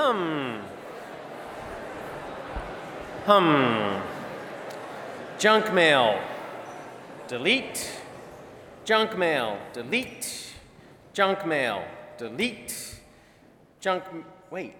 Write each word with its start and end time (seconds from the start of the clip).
Hum. 0.00 0.62
Hum. 3.26 4.00
Junk 5.40 5.74
mail. 5.74 6.20
Delete. 7.26 7.90
Junk 8.84 9.18
mail. 9.18 9.58
Delete. 9.72 10.52
Junk 11.12 11.44
mail. 11.44 11.84
Delete. 12.16 13.00
Junk. 13.80 14.04
Wait. 14.52 14.76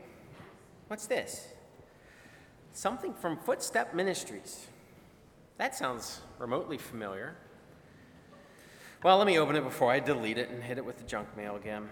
What's 0.86 1.06
this? 1.06 1.48
Something 2.72 3.12
from 3.12 3.38
Footstep 3.38 3.94
Ministries. 3.94 4.68
That 5.56 5.74
sounds 5.74 6.20
remotely 6.38 6.78
familiar. 6.78 7.34
Well, 9.02 9.18
let 9.18 9.26
me 9.26 9.36
open 9.40 9.56
it 9.56 9.64
before 9.64 9.90
I 9.90 9.98
delete 9.98 10.38
it 10.38 10.50
and 10.50 10.62
hit 10.62 10.78
it 10.78 10.84
with 10.84 10.98
the 10.98 11.04
junk 11.04 11.36
mail 11.36 11.56
again. 11.56 11.88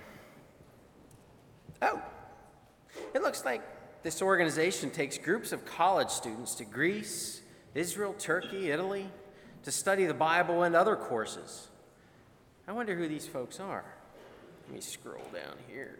Oh, 1.82 2.00
it 3.14 3.22
looks 3.22 3.44
like 3.44 3.62
this 4.02 4.22
organization 4.22 4.90
takes 4.90 5.18
groups 5.18 5.52
of 5.52 5.64
college 5.64 6.10
students 6.10 6.54
to 6.56 6.64
Greece, 6.64 7.40
Israel, 7.74 8.14
Turkey, 8.18 8.70
Italy 8.70 9.08
to 9.64 9.72
study 9.72 10.06
the 10.06 10.14
Bible 10.14 10.62
and 10.62 10.76
other 10.76 10.96
courses. 10.96 11.68
I 12.68 12.72
wonder 12.72 12.94
who 12.94 13.08
these 13.08 13.26
folks 13.26 13.58
are. 13.60 13.84
Let 14.66 14.74
me 14.74 14.80
scroll 14.80 15.24
down 15.32 15.56
here. 15.68 15.98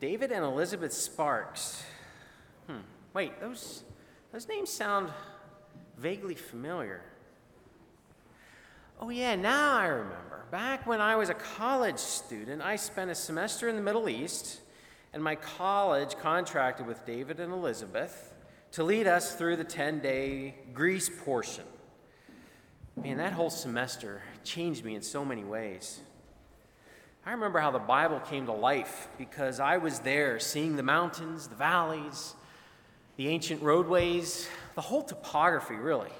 David 0.00 0.32
and 0.32 0.44
Elizabeth 0.44 0.92
Sparks. 0.92 1.82
Hmm. 2.66 2.78
Wait, 3.12 3.40
those, 3.40 3.84
those 4.32 4.48
names 4.48 4.70
sound 4.70 5.10
vaguely 5.96 6.34
familiar. 6.34 7.00
Oh, 9.00 9.10
yeah, 9.10 9.34
now 9.34 9.78
I 9.78 9.86
remember. 9.86 10.44
Back 10.50 10.86
when 10.86 11.00
I 11.00 11.16
was 11.16 11.28
a 11.28 11.34
college 11.34 11.98
student, 11.98 12.62
I 12.62 12.76
spent 12.76 13.10
a 13.10 13.14
semester 13.14 13.68
in 13.68 13.76
the 13.76 13.82
Middle 13.82 14.08
East, 14.08 14.60
and 15.14 15.22
my 15.22 15.36
college 15.36 16.16
contracted 16.18 16.88
with 16.88 17.06
David 17.06 17.38
and 17.38 17.52
Elizabeth 17.52 18.34
to 18.72 18.82
lead 18.82 19.06
us 19.06 19.36
through 19.36 19.54
the 19.54 19.64
10 19.64 20.00
day 20.00 20.56
Greece 20.74 21.08
portion. 21.08 21.64
Man, 23.00 23.18
that 23.18 23.32
whole 23.32 23.48
semester 23.48 24.22
changed 24.42 24.84
me 24.84 24.96
in 24.96 25.02
so 25.02 25.24
many 25.24 25.44
ways. 25.44 26.00
I 27.24 27.30
remember 27.30 27.60
how 27.60 27.70
the 27.70 27.78
Bible 27.78 28.18
came 28.18 28.46
to 28.46 28.52
life 28.52 29.06
because 29.16 29.60
I 29.60 29.76
was 29.76 30.00
there 30.00 30.40
seeing 30.40 30.74
the 30.74 30.82
mountains, 30.82 31.46
the 31.46 31.54
valleys, 31.54 32.34
the 33.16 33.28
ancient 33.28 33.62
roadways, 33.62 34.48
the 34.74 34.80
whole 34.80 35.04
topography, 35.04 35.76
really. 35.76 36.10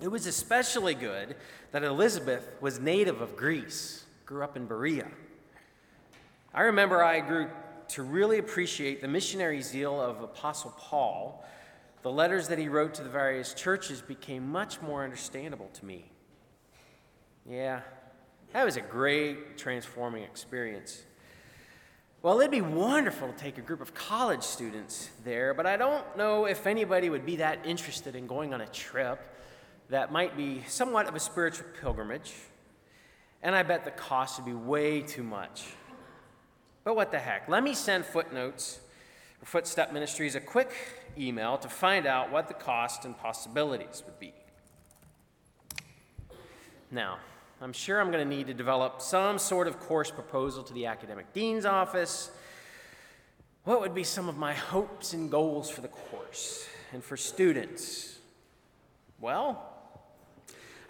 It 0.00 0.08
was 0.08 0.26
especially 0.26 0.94
good 0.94 1.36
that 1.72 1.84
Elizabeth 1.84 2.48
was 2.62 2.80
native 2.80 3.20
of 3.20 3.36
Greece, 3.36 4.04
grew 4.24 4.42
up 4.42 4.56
in 4.56 4.64
Berea. 4.64 5.08
I 6.54 6.62
remember 6.62 7.04
I 7.04 7.20
grew 7.20 7.48
to 7.92 8.02
really 8.02 8.38
appreciate 8.38 9.02
the 9.02 9.08
missionary 9.08 9.60
zeal 9.60 10.00
of 10.00 10.22
Apostle 10.22 10.74
Paul. 10.78 11.44
The 12.02 12.10
letters 12.10 12.48
that 12.48 12.58
he 12.58 12.68
wrote 12.68 12.94
to 12.94 13.02
the 13.02 13.10
various 13.10 13.52
churches 13.52 14.00
became 14.00 14.50
much 14.50 14.80
more 14.80 15.04
understandable 15.04 15.68
to 15.74 15.84
me. 15.84 16.10
Yeah, 17.46 17.80
that 18.54 18.64
was 18.64 18.76
a 18.76 18.80
great 18.80 19.58
transforming 19.58 20.22
experience. 20.22 21.02
Well, 22.22 22.40
it'd 22.40 22.50
be 22.50 22.62
wonderful 22.62 23.30
to 23.30 23.34
take 23.36 23.58
a 23.58 23.60
group 23.60 23.82
of 23.82 23.92
college 23.92 24.42
students 24.42 25.10
there, 25.22 25.52
but 25.52 25.66
I 25.66 25.76
don't 25.76 26.16
know 26.16 26.46
if 26.46 26.66
anybody 26.66 27.10
would 27.10 27.26
be 27.26 27.36
that 27.36 27.66
interested 27.66 28.16
in 28.16 28.26
going 28.26 28.54
on 28.54 28.62
a 28.62 28.68
trip 28.68 29.20
that 29.90 30.10
might 30.10 30.34
be 30.34 30.62
somewhat 30.66 31.08
of 31.08 31.14
a 31.14 31.20
spiritual 31.20 31.66
pilgrimage, 31.78 32.32
and 33.42 33.54
I 33.54 33.62
bet 33.64 33.84
the 33.84 33.90
cost 33.90 34.38
would 34.38 34.46
be 34.46 34.54
way 34.54 35.02
too 35.02 35.24
much. 35.24 35.64
But 36.84 36.96
what 36.96 37.10
the 37.10 37.18
heck? 37.18 37.48
Let 37.48 37.62
me 37.62 37.74
send 37.74 38.04
Footnotes 38.04 38.80
Footstep 39.44 39.92
Ministries 39.92 40.34
a 40.34 40.40
quick 40.40 40.72
email 41.18 41.58
to 41.58 41.68
find 41.68 42.06
out 42.06 42.30
what 42.30 42.48
the 42.48 42.54
cost 42.54 43.04
and 43.04 43.16
possibilities 43.18 44.02
would 44.06 44.18
be. 44.18 44.32
Now, 46.90 47.18
I'm 47.60 47.72
sure 47.72 48.00
I'm 48.00 48.10
going 48.10 48.28
to 48.28 48.36
need 48.36 48.46
to 48.48 48.54
develop 48.54 49.00
some 49.00 49.38
sort 49.38 49.66
of 49.66 49.80
course 49.80 50.10
proposal 50.10 50.62
to 50.64 50.72
the 50.74 50.86
academic 50.86 51.32
dean's 51.32 51.64
office. 51.64 52.30
What 53.64 53.80
would 53.80 53.94
be 53.94 54.04
some 54.04 54.28
of 54.28 54.36
my 54.36 54.54
hopes 54.54 55.12
and 55.12 55.30
goals 55.30 55.70
for 55.70 55.80
the 55.80 55.88
course 55.88 56.66
and 56.92 57.02
for 57.02 57.16
students? 57.16 58.18
Well, 59.20 59.71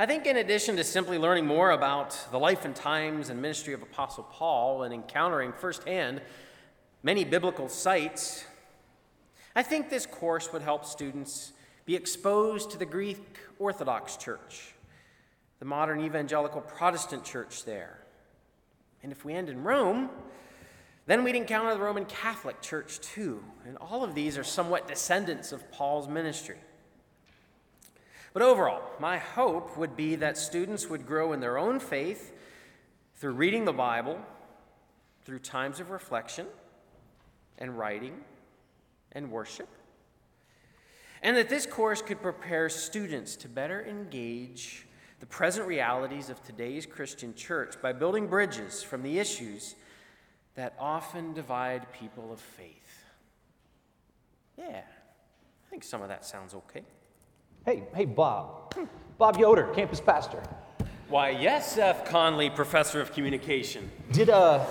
I 0.03 0.07
think 0.07 0.27
in 0.27 0.37
addition 0.39 0.75
to 0.79 0.83
simply 0.83 1.17
learning 1.17 1.47
more 1.47 1.71
about 1.71 2.19
the 2.33 2.39
life 2.41 2.65
and 2.65 2.75
times 2.75 3.29
and 3.29 3.41
ministry 3.41 3.73
of 3.73 3.83
Apostle 3.83 4.25
Paul 4.25 4.83
and 4.83 4.93
encountering 4.93 5.53
firsthand 5.53 6.21
many 7.05 7.23
biblical 7.23 7.69
sites, 7.69 8.45
I 9.55 9.62
think 9.62 9.91
this 9.91 10.05
course 10.05 10.53
would 10.53 10.62
help 10.62 10.87
students 10.87 11.53
be 11.87 11.95
exposed 11.95 12.73
to 12.73 12.79
the 12.79 12.85
Greek 12.85 13.39
Orthodox 13.61 14.17
Church 14.17 14.75
the 15.61 15.67
modern 15.67 16.01
evangelical 16.01 16.62
Protestant 16.62 17.25
church 17.25 17.65
there. 17.65 18.01
And 19.05 19.12
if 19.12 19.25
we 19.25 19.35
end 19.35 19.49
in 19.49 19.62
Rome, 19.62 20.11
then 21.07 21.23
we'd 21.23 21.37
encounter 21.37 21.75
the 21.75 21.81
Roman 21.81 22.07
Catholic 22.07 22.61
Church 22.61 22.99
too. 22.99 23.41
And 23.65 23.77
all 23.77 24.03
of 24.03 24.17
these 24.17 24.37
are 24.37 24.43
somewhat 24.43 24.89
descendants 24.89 25.53
of 25.53 25.71
Paul's 25.71 26.09
ministry. 26.09 26.59
But 28.32 28.43
overall, 28.43 28.82
my 28.98 29.19
hope 29.19 29.76
would 29.76 29.97
be 29.97 30.16
that 30.16 30.38
students 30.38 30.88
would 30.88 31.06
grow 31.06 31.32
in 31.32 31.41
their 31.41 31.59
own 31.59 31.81
faith 31.81 32.32
through 33.16 33.32
reading 33.32 33.65
the 33.65 33.72
Bible, 33.72 34.19
through 35.25 35.41
times 35.41 35.81
of 35.81 35.91
reflection 35.91 36.47
and 37.59 37.78
writing 37.78 38.25
and 39.12 39.31
worship, 39.31 39.69
and 41.22 41.37
that 41.37 41.48
this 41.48 41.66
course 41.66 42.00
could 42.00 42.22
prepare 42.22 42.69
students 42.69 43.37
to 43.37 43.48
better 43.48 43.84
engage 43.84 44.87
the 45.20 45.26
present 45.26 45.69
realities 45.69 46.31
of 46.31 46.43
today's 46.43 46.87
Christian 46.87 47.34
church 47.34 47.76
by 47.81 47.93
building 47.93 48.26
bridges 48.26 48.82
from 48.82 49.03
the 49.03 49.19
issues 49.19 49.76
that 50.54 50.75
often 50.81 51.32
divide 51.32 51.93
people 51.93 52.32
of 52.32 52.41
faith. 52.41 53.04
Yeah, 54.59 54.81
I 54.81 55.70
think 55.70 55.84
some 55.84 56.03
of 56.03 56.09
that 56.09 56.25
sounds 56.25 56.54
okay. 56.54 56.82
Hey, 57.65 57.84
hey, 57.95 58.06
Bob. 58.06 58.75
Bob 59.19 59.37
Yoder, 59.39 59.69
campus 59.75 60.00
pastor. 60.00 60.43
Why, 61.09 61.31
yes, 61.31 61.73
Seth 61.73 62.05
Conley, 62.06 62.50
professor 62.50 63.00
of 63.00 63.12
communication. 63.12 63.91
Did 64.11 64.31
uh 64.31 64.65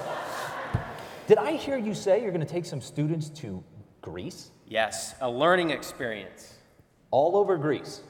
did 1.28 1.38
I 1.38 1.54
hear 1.54 1.78
you 1.78 1.94
say 1.94 2.22
you're 2.22 2.32
going 2.32 2.46
to 2.46 2.52
take 2.52 2.66
some 2.66 2.82
students 2.82 3.30
to 3.42 3.64
Greece? 4.02 4.52
Yes, 4.68 5.16
a 5.22 5.30
learning 5.30 5.70
experience. 5.70 6.56
All 7.12 7.38
over 7.38 7.56
Greece. 7.58 8.02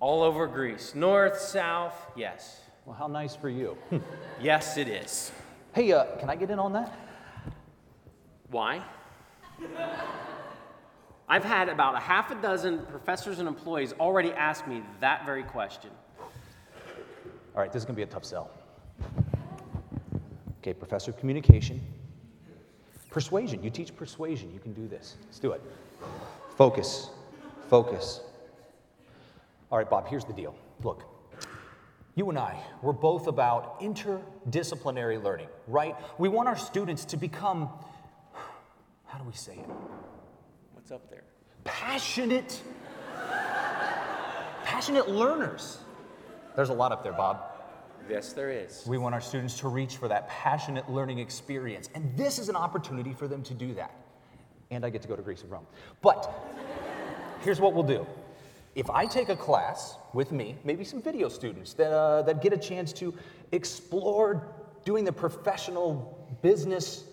All 0.00 0.22
over 0.22 0.46
Greece. 0.46 0.94
North, 0.94 1.40
south, 1.40 1.94
yes. 2.16 2.60
Well, 2.84 2.96
how 2.96 3.06
nice 3.06 3.34
for 3.34 3.48
you. 3.48 3.78
yes, 4.42 4.76
it 4.76 4.88
is. 4.88 5.32
Hey, 5.74 5.92
uh, 5.92 6.04
can 6.18 6.28
I 6.28 6.36
get 6.36 6.50
in 6.50 6.58
on 6.58 6.74
that? 6.74 6.92
Why? 8.50 8.82
I've 11.30 11.44
had 11.44 11.68
about 11.68 11.94
a 11.94 12.00
half 12.00 12.32
a 12.32 12.34
dozen 12.34 12.84
professors 12.86 13.38
and 13.38 13.46
employees 13.46 13.94
already 14.00 14.32
ask 14.32 14.66
me 14.66 14.82
that 14.98 15.24
very 15.24 15.44
question. 15.44 15.90
All 17.54 17.62
right, 17.62 17.72
this 17.72 17.82
is 17.82 17.86
going 17.86 17.94
to 17.94 17.98
be 17.98 18.02
a 18.02 18.06
tough 18.06 18.24
sell. 18.24 18.50
Okay, 20.58 20.74
professor 20.74 21.12
of 21.12 21.18
communication. 21.18 21.80
Persuasion. 23.10 23.62
You 23.62 23.70
teach 23.70 23.94
persuasion. 23.94 24.52
You 24.52 24.58
can 24.58 24.72
do 24.72 24.88
this. 24.88 25.18
Let's 25.24 25.38
do 25.38 25.52
it. 25.52 25.62
Focus. 26.56 27.10
Focus. 27.68 28.22
All 29.70 29.78
right, 29.78 29.88
Bob, 29.88 30.08
here's 30.08 30.24
the 30.24 30.32
deal. 30.32 30.56
Look, 30.82 31.04
you 32.16 32.28
and 32.28 32.40
I, 32.40 32.60
we're 32.82 32.92
both 32.92 33.28
about 33.28 33.80
interdisciplinary 33.80 35.22
learning, 35.22 35.48
right? 35.68 35.94
We 36.18 36.28
want 36.28 36.48
our 36.48 36.58
students 36.58 37.04
to 37.04 37.16
become, 37.16 37.70
how 39.06 39.18
do 39.18 39.24
we 39.24 39.32
say 39.32 39.52
it? 39.52 39.70
What's 40.90 41.04
up 41.04 41.10
there? 41.10 41.22
Passionate, 41.62 42.60
passionate 44.64 45.08
learners. 45.08 45.78
There's 46.56 46.70
a 46.70 46.74
lot 46.74 46.90
up 46.90 47.04
there, 47.04 47.12
Bob. 47.12 47.44
Yes, 48.08 48.32
there 48.32 48.50
is. 48.50 48.84
We 48.88 48.98
want 48.98 49.14
our 49.14 49.20
students 49.20 49.56
to 49.60 49.68
reach 49.68 49.98
for 49.98 50.08
that 50.08 50.28
passionate 50.28 50.90
learning 50.90 51.20
experience, 51.20 51.90
and 51.94 52.16
this 52.16 52.40
is 52.40 52.48
an 52.48 52.56
opportunity 52.56 53.12
for 53.12 53.28
them 53.28 53.40
to 53.44 53.54
do 53.54 53.72
that. 53.74 53.94
And 54.72 54.84
I 54.84 54.90
get 54.90 55.00
to 55.02 55.06
go 55.06 55.14
to 55.14 55.22
Greece 55.22 55.42
and 55.42 55.52
Rome. 55.52 55.66
But 56.02 56.28
here's 57.42 57.60
what 57.60 57.72
we'll 57.72 57.84
do 57.84 58.04
if 58.74 58.90
I 58.90 59.06
take 59.06 59.28
a 59.28 59.36
class 59.36 59.94
with 60.12 60.32
me, 60.32 60.56
maybe 60.64 60.82
some 60.82 61.00
video 61.00 61.28
students 61.28 61.72
that, 61.74 61.92
uh, 61.92 62.22
that 62.22 62.42
get 62.42 62.52
a 62.52 62.58
chance 62.58 62.92
to 62.94 63.14
explore 63.52 64.48
doing 64.84 65.04
the 65.04 65.12
professional 65.12 66.36
business 66.42 67.04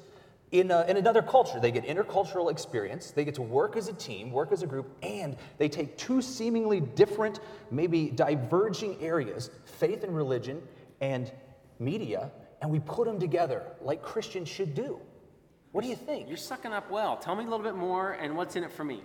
in, 0.52 0.72
a, 0.72 0.86
in 0.88 0.98
another 0.98 1.22
culture, 1.22 1.60
they 1.60 1.72
get 1.72 1.86
intercultural 1.86 2.50
experience, 2.50 3.12
they 3.12 3.26
get 3.26 3.36
to 3.36 3.42
work 3.42 3.76
as 3.76 3.88
a 3.90 3.94
team, 3.94 4.32
work 4.32 4.52
as 4.52 4.64
a 4.64 4.68
group, 4.68 4.96
and 5.04 5.36
they 5.58 5.68
take 5.68 5.98
two 5.98 6.22
seemingly 6.22 6.80
different, 6.80 7.42
maybe 7.70 8.10
diverging 8.10 9.02
areas 9.02 9.50
faith 9.66 10.04
and 10.04 10.16
religion 10.16 10.62
and 11.02 11.32
media 11.80 12.32
and 12.62 12.72
we 12.72 12.80
put 12.80 13.06
them 13.06 13.20
together 13.20 13.64
like 13.82 14.02
Christians 14.02 14.50
should 14.50 14.74
do. 14.74 15.00
What 15.72 15.84
do 15.84 15.90
you 15.90 15.96
think? 15.96 16.28
You're 16.28 16.38
sucking 16.38 16.74
up 16.74 16.90
well. 16.90 17.18
Tell 17.18 17.36
me 17.36 17.44
a 17.44 17.48
little 17.48 17.64
bit 17.64 17.76
more 17.76 18.14
and 18.14 18.36
what's 18.36 18.56
in 18.56 18.64
it 18.64 18.72
for 18.72 18.84
me. 18.84 19.02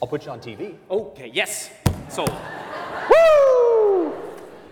I'll 0.00 0.08
put 0.08 0.24
you 0.24 0.32
on 0.32 0.40
TV. 0.40 0.76
Okay, 0.90 1.30
yes. 1.32 1.70
Sold. 2.08 2.30
Woo! 3.10 4.12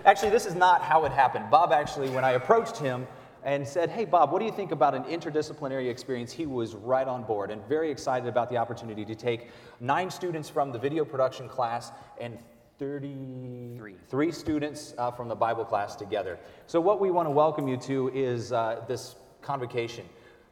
Actually, 0.04 0.30
this 0.30 0.46
is 0.46 0.54
not 0.54 0.82
how 0.82 1.04
it 1.04 1.12
happened. 1.12 1.50
Bob 1.50 1.72
actually, 1.72 2.08
when 2.10 2.24
I 2.24 2.32
approached 2.32 2.78
him 2.78 3.06
and 3.44 3.66
said, 3.66 3.90
Hey, 3.90 4.04
Bob, 4.04 4.32
what 4.32 4.40
do 4.40 4.44
you 4.44 4.52
think 4.52 4.72
about 4.72 4.94
an 4.94 5.04
interdisciplinary 5.04 5.90
experience? 5.90 6.32
He 6.32 6.46
was 6.46 6.74
right 6.74 7.06
on 7.06 7.24
board 7.24 7.50
and 7.50 7.62
very 7.68 7.90
excited 7.90 8.28
about 8.28 8.48
the 8.48 8.56
opportunity 8.56 9.04
to 9.04 9.14
take 9.14 9.50
nine 9.80 10.10
students 10.10 10.48
from 10.48 10.72
the 10.72 10.78
video 10.78 11.04
production 11.04 11.48
class 11.48 11.92
and 12.20 12.38
33 12.78 13.96
Three 14.08 14.30
students 14.30 14.94
uh, 14.98 15.10
from 15.10 15.28
the 15.28 15.34
Bible 15.34 15.64
class 15.64 15.96
together. 15.96 16.38
So, 16.66 16.80
what 16.80 17.00
we 17.00 17.10
want 17.10 17.26
to 17.26 17.30
welcome 17.30 17.66
you 17.66 17.76
to 17.78 18.08
is 18.14 18.52
uh, 18.52 18.84
this 18.86 19.16
convocation, 19.42 20.04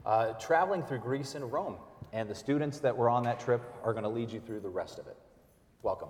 uh, 0.05 0.33
traveling 0.33 0.83
through 0.83 0.99
Greece 0.99 1.37
and 1.37 1.53
Rome. 1.53 1.77
And 2.13 2.29
the 2.29 2.35
students 2.35 2.81
that 2.81 2.97
were 2.97 3.09
on 3.09 3.23
that 3.25 3.39
trip 3.39 3.63
are 3.85 3.93
going 3.93 4.05
to 4.05 4.09
lead 4.09 4.31
you 4.31 4.41
through 4.41 4.61
the 4.61 4.69
rest 4.69 4.99
of 4.99 5.07
it. 5.07 5.17
Welcome. 5.83 6.09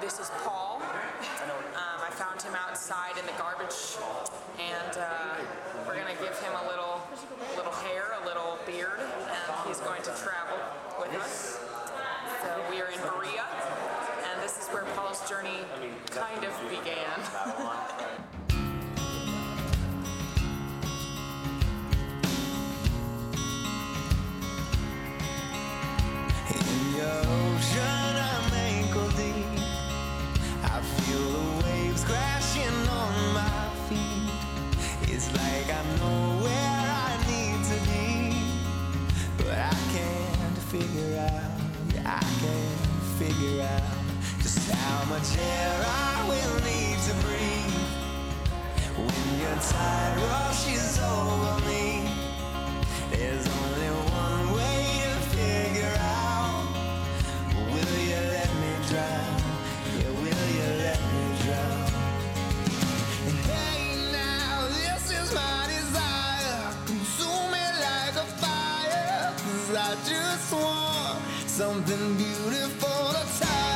This 0.00 0.20
is 0.20 0.30
Paul. 0.42 0.80
Um, 0.80 2.00
I 2.00 2.08
found 2.12 2.40
him 2.40 2.54
outside 2.54 3.18
in 3.18 3.26
the 3.26 3.36
garbage, 3.36 4.00
and 4.56 4.96
uh, 4.96 5.36
we're 5.86 5.96
gonna 5.96 6.16
give 6.16 6.32
him 6.40 6.52
a 6.64 6.66
little, 6.66 7.02
little 7.56 7.72
hair, 7.84 8.16
a 8.22 8.24
little 8.24 8.56
beard, 8.64 9.00
and 9.00 9.68
he's 9.68 9.76
going 9.88 10.02
to 10.02 10.10
travel 10.10 10.58
with 11.00 11.14
us. 11.14 11.58
So 12.42 12.62
we 12.70 12.82
are 12.82 12.88
in 12.88 13.00
Berea, 13.00 13.42
and 14.30 14.42
this 14.42 14.58
is 14.58 14.68
where 14.68 14.84
Paul's 14.94 15.26
journey 15.26 15.64
kind 16.10 16.44
of 16.44 16.52
began. 16.68 18.28
much 45.08 45.38
air 45.38 45.84
I 45.86 46.26
will 46.28 46.56
need 46.64 46.98
to 47.08 47.14
breathe 47.24 47.74
when 48.96 49.40
your 49.40 49.56
tide 49.56 50.16
rushes 50.28 50.98
over 51.00 51.66
me. 51.66 52.10
There's 53.10 53.46
only 53.46 53.90
one 54.12 54.52
way 54.52 54.84
to 55.04 55.20
figure 55.36 55.96
out. 55.98 56.68
Will 57.72 57.94
you 58.10 58.20
let 58.36 58.50
me 58.62 58.72
drown? 58.88 59.36
Yeah, 59.98 60.10
will 60.20 60.46
you 60.58 60.68
let 60.84 61.00
me 61.12 61.24
drown? 61.42 61.88
Hey, 63.48 64.12
now 64.12 64.68
this 64.68 65.04
is 65.10 65.32
my 65.34 65.68
desire. 65.74 66.74
Consume 66.86 67.50
me 67.54 67.64
like 67.86 68.16
a 68.24 68.28
fire. 68.42 69.32
'Cause 69.36 69.70
I 69.74 69.90
just 70.12 70.52
want 70.52 71.18
something 71.46 72.16
beautiful 72.16 73.00
to 73.16 73.24
touch 73.40 73.67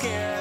scared 0.00 0.39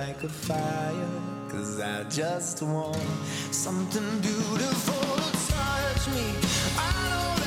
like 0.00 0.22
a 0.22 0.28
fire. 0.28 1.20
Cause 1.48 1.80
I 1.80 2.04
just 2.04 2.62
want 2.62 2.96
something 3.50 4.08
beautiful 4.20 5.16
to 5.16 5.30
touch 5.50 6.04
me. 6.14 6.28
I 6.76 6.90
know 7.04 7.37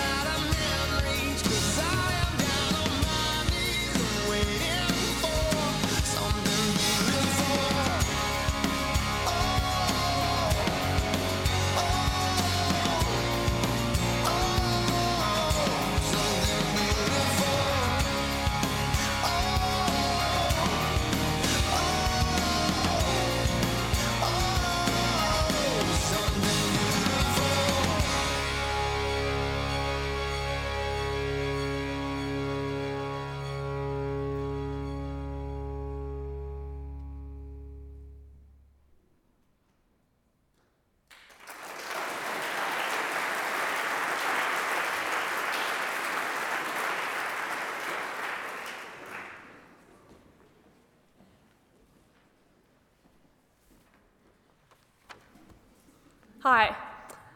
Hi, 56.44 56.76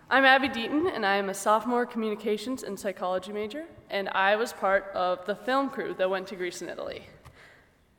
I'm 0.10 0.26
Abby 0.26 0.50
Deaton, 0.50 0.92
and 0.92 1.06
I 1.06 1.18
am 1.18 1.30
a 1.30 1.34
sophomore 1.36 1.86
communications 1.86 2.64
and 2.64 2.80
psychology 2.80 3.32
major, 3.32 3.66
and 3.92 4.10
I 4.10 4.36
was 4.36 4.52
part 4.52 4.86
of 4.96 5.24
the 5.28 5.36
film 5.36 5.70
crew 5.70 5.94
that 6.00 6.10
went 6.10 6.26
to 6.30 6.36
Greece 6.36 6.62
and 6.62 6.72
Italy. 6.72 7.04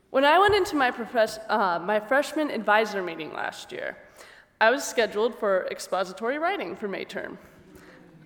When 0.09 0.25
I 0.25 0.37
went 0.37 0.53
into 0.53 0.75
my, 0.75 0.91
profess- 0.91 1.39
uh, 1.47 1.79
my 1.79 2.01
freshman 2.01 2.51
advisor 2.51 3.01
meeting 3.01 3.31
last 3.31 3.71
year, 3.71 3.95
I 4.59 4.69
was 4.69 4.83
scheduled 4.83 5.33
for 5.33 5.65
expository 5.71 6.39
writing 6.39 6.75
for 6.75 6.89
May 6.89 7.05
term. 7.05 7.37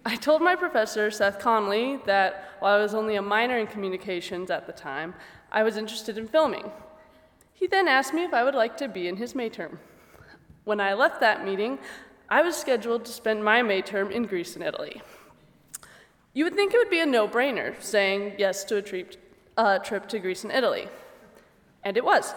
I 0.03 0.15
told 0.15 0.41
my 0.41 0.55
professor, 0.55 1.11
Seth 1.11 1.37
Conley, 1.37 1.99
that 2.07 2.55
while 2.61 2.79
I 2.79 2.81
was 2.81 2.95
only 2.95 3.15
a 3.15 3.21
minor 3.21 3.59
in 3.59 3.67
communications 3.67 4.49
at 4.49 4.65
the 4.65 4.73
time, 4.73 5.13
I 5.51 5.61
was 5.61 5.77
interested 5.77 6.17
in 6.17 6.27
filming. 6.27 6.71
He 7.53 7.67
then 7.67 7.87
asked 7.87 8.11
me 8.11 8.23
if 8.23 8.33
I 8.33 8.43
would 8.43 8.55
like 8.55 8.75
to 8.77 8.87
be 8.87 9.07
in 9.07 9.17
his 9.17 9.35
May 9.35 9.49
term. 9.49 9.77
When 10.63 10.79
I 10.79 10.95
left 10.95 11.19
that 11.19 11.45
meeting, 11.45 11.77
I 12.31 12.41
was 12.43 12.55
scheduled 12.55 13.03
to 13.05 13.11
spend 13.11 13.43
my 13.43 13.61
May 13.61 13.81
term 13.81 14.09
in 14.09 14.23
Greece 14.23 14.55
and 14.55 14.63
Italy. 14.63 15.01
You 16.33 16.45
would 16.45 16.55
think 16.55 16.73
it 16.73 16.77
would 16.77 16.89
be 16.89 17.01
a 17.01 17.05
no 17.05 17.27
brainer 17.27 17.79
saying 17.83 18.35
yes 18.37 18.63
to 18.65 18.77
a 18.77 18.81
trip, 18.81 19.17
uh, 19.57 19.79
trip 19.79 20.07
to 20.07 20.19
Greece 20.19 20.45
and 20.45 20.53
Italy. 20.53 20.87
And 21.83 21.97
it 21.97 22.05
was. 22.05 22.33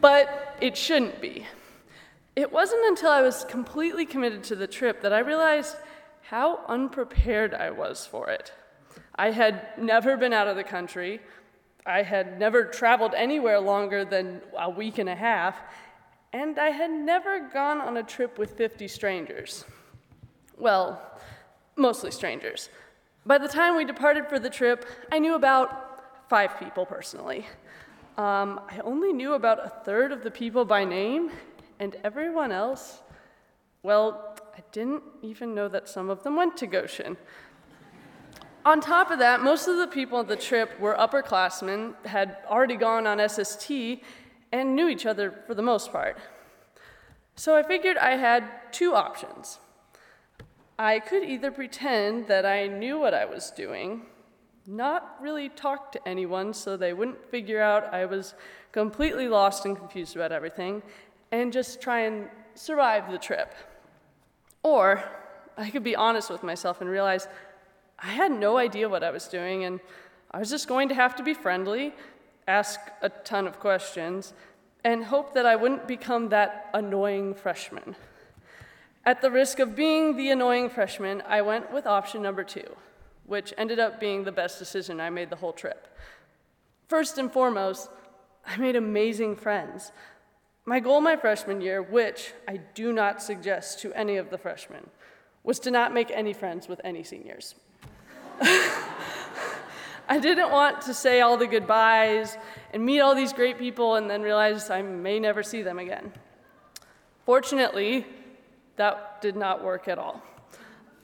But 0.00 0.56
it 0.62 0.78
shouldn't 0.78 1.20
be. 1.20 1.46
It 2.36 2.50
wasn't 2.50 2.86
until 2.86 3.10
I 3.10 3.20
was 3.20 3.44
completely 3.44 4.06
committed 4.06 4.42
to 4.44 4.56
the 4.56 4.66
trip 4.66 5.02
that 5.02 5.12
I 5.12 5.18
realized 5.18 5.76
how 6.22 6.60
unprepared 6.66 7.52
I 7.52 7.70
was 7.70 8.06
for 8.06 8.30
it. 8.30 8.50
I 9.14 9.30
had 9.30 9.76
never 9.76 10.16
been 10.16 10.32
out 10.32 10.48
of 10.48 10.56
the 10.56 10.64
country. 10.64 11.20
I 11.84 12.02
had 12.02 12.38
never 12.40 12.64
traveled 12.64 13.12
anywhere 13.14 13.60
longer 13.60 14.06
than 14.06 14.40
a 14.58 14.70
week 14.70 14.96
and 14.96 15.10
a 15.10 15.14
half, 15.14 15.60
and 16.34 16.58
I 16.58 16.70
had 16.70 16.90
never 16.90 17.48
gone 17.48 17.80
on 17.80 17.96
a 17.96 18.02
trip 18.02 18.38
with 18.38 18.56
50 18.56 18.88
strangers. 18.88 19.64
Well, 20.58 21.00
mostly 21.76 22.10
strangers. 22.10 22.70
By 23.24 23.38
the 23.38 23.46
time 23.46 23.76
we 23.76 23.84
departed 23.84 24.28
for 24.28 24.40
the 24.40 24.50
trip, 24.50 24.84
I 25.12 25.20
knew 25.20 25.36
about 25.36 26.28
five 26.28 26.58
people 26.58 26.86
personally. 26.86 27.46
Um, 28.18 28.60
I 28.68 28.80
only 28.82 29.12
knew 29.12 29.34
about 29.34 29.64
a 29.64 29.68
third 29.84 30.10
of 30.10 30.24
the 30.24 30.30
people 30.30 30.64
by 30.64 30.84
name, 30.84 31.30
and 31.78 31.96
everyone 32.02 32.50
else, 32.50 33.02
well, 33.84 34.36
I 34.56 34.62
didn't 34.72 35.04
even 35.22 35.54
know 35.54 35.68
that 35.68 35.88
some 35.88 36.10
of 36.10 36.24
them 36.24 36.34
went 36.34 36.56
to 36.58 36.66
Goshen. 36.66 37.16
On 38.66 38.80
top 38.80 39.12
of 39.12 39.20
that, 39.20 39.40
most 39.40 39.68
of 39.68 39.76
the 39.76 39.86
people 39.86 40.18
on 40.18 40.26
the 40.26 40.36
trip 40.36 40.80
were 40.80 40.96
upperclassmen, 40.96 41.94
had 42.06 42.38
already 42.48 42.76
gone 42.76 43.06
on 43.06 43.20
SST, 43.28 44.00
and 44.54 44.76
knew 44.76 44.88
each 44.88 45.04
other 45.04 45.32
for 45.48 45.54
the 45.54 45.62
most 45.62 45.90
part. 45.90 46.16
So 47.34 47.56
I 47.56 47.64
figured 47.64 47.96
I 47.96 48.12
had 48.16 48.44
two 48.70 48.94
options. 48.94 49.58
I 50.78 51.00
could 51.00 51.24
either 51.24 51.50
pretend 51.50 52.28
that 52.28 52.46
I 52.46 52.68
knew 52.68 53.00
what 53.00 53.14
I 53.14 53.24
was 53.24 53.50
doing, 53.50 54.02
not 54.64 55.16
really 55.20 55.48
talk 55.48 55.90
to 55.92 56.08
anyone 56.08 56.54
so 56.54 56.76
they 56.76 56.92
wouldn't 56.92 57.28
figure 57.32 57.60
out 57.60 57.92
I 57.92 58.04
was 58.04 58.34
completely 58.70 59.26
lost 59.26 59.66
and 59.66 59.76
confused 59.76 60.14
about 60.14 60.30
everything, 60.30 60.82
and 61.32 61.52
just 61.52 61.80
try 61.80 62.02
and 62.02 62.28
survive 62.54 63.10
the 63.10 63.18
trip. 63.18 63.52
Or 64.62 65.02
I 65.56 65.68
could 65.70 65.82
be 65.82 65.96
honest 65.96 66.30
with 66.30 66.44
myself 66.44 66.80
and 66.80 66.88
realize 66.88 67.26
I 67.98 68.12
had 68.12 68.30
no 68.30 68.56
idea 68.56 68.88
what 68.88 69.02
I 69.02 69.10
was 69.10 69.26
doing, 69.26 69.64
and 69.64 69.80
I 70.30 70.38
was 70.38 70.48
just 70.48 70.68
going 70.68 70.88
to 70.90 70.94
have 70.94 71.16
to 71.16 71.24
be 71.24 71.34
friendly, 71.34 71.92
ask 72.46 72.80
a 73.02 73.08
ton 73.08 73.46
of 73.46 73.58
questions, 73.58 74.32
and 74.84 75.04
hope 75.04 75.34
that 75.34 75.46
I 75.46 75.56
wouldn't 75.56 75.88
become 75.88 76.28
that 76.28 76.70
annoying 76.74 77.34
freshman. 77.34 77.96
At 79.06 79.20
the 79.20 79.30
risk 79.30 79.58
of 79.58 79.76
being 79.76 80.16
the 80.16 80.30
annoying 80.30 80.70
freshman, 80.70 81.22
I 81.26 81.42
went 81.42 81.72
with 81.72 81.86
option 81.86 82.22
number 82.22 82.44
two, 82.44 82.76
which 83.26 83.52
ended 83.58 83.78
up 83.78 84.00
being 84.00 84.24
the 84.24 84.32
best 84.32 84.58
decision 84.58 85.00
I 85.00 85.10
made 85.10 85.30
the 85.30 85.36
whole 85.36 85.52
trip. 85.52 85.88
First 86.88 87.18
and 87.18 87.32
foremost, 87.32 87.88
I 88.46 88.56
made 88.56 88.76
amazing 88.76 89.36
friends. 89.36 89.92
My 90.66 90.80
goal 90.80 91.00
my 91.00 91.16
freshman 91.16 91.60
year, 91.60 91.82
which 91.82 92.32
I 92.48 92.60
do 92.74 92.92
not 92.92 93.22
suggest 93.22 93.80
to 93.80 93.92
any 93.92 94.16
of 94.16 94.30
the 94.30 94.38
freshmen, 94.38 94.88
was 95.42 95.58
to 95.60 95.70
not 95.70 95.92
make 95.92 96.10
any 96.10 96.32
friends 96.32 96.68
with 96.68 96.80
any 96.84 97.02
seniors. 97.02 97.54
I 100.08 100.18
didn't 100.18 100.50
want 100.50 100.82
to 100.82 100.94
say 100.94 101.20
all 101.20 101.36
the 101.36 101.46
goodbyes 101.46 102.36
and 102.72 102.84
meet 102.84 103.00
all 103.00 103.14
these 103.14 103.32
great 103.32 103.58
people 103.58 103.94
and 103.94 104.10
then 104.10 104.22
realize 104.22 104.68
I 104.70 104.82
may 104.82 105.18
never 105.18 105.42
see 105.42 105.62
them 105.62 105.78
again. 105.78 106.12
Fortunately, 107.24 108.06
that 108.76 109.22
did 109.22 109.36
not 109.36 109.64
work 109.64 109.88
at 109.88 109.98
all. 109.98 110.22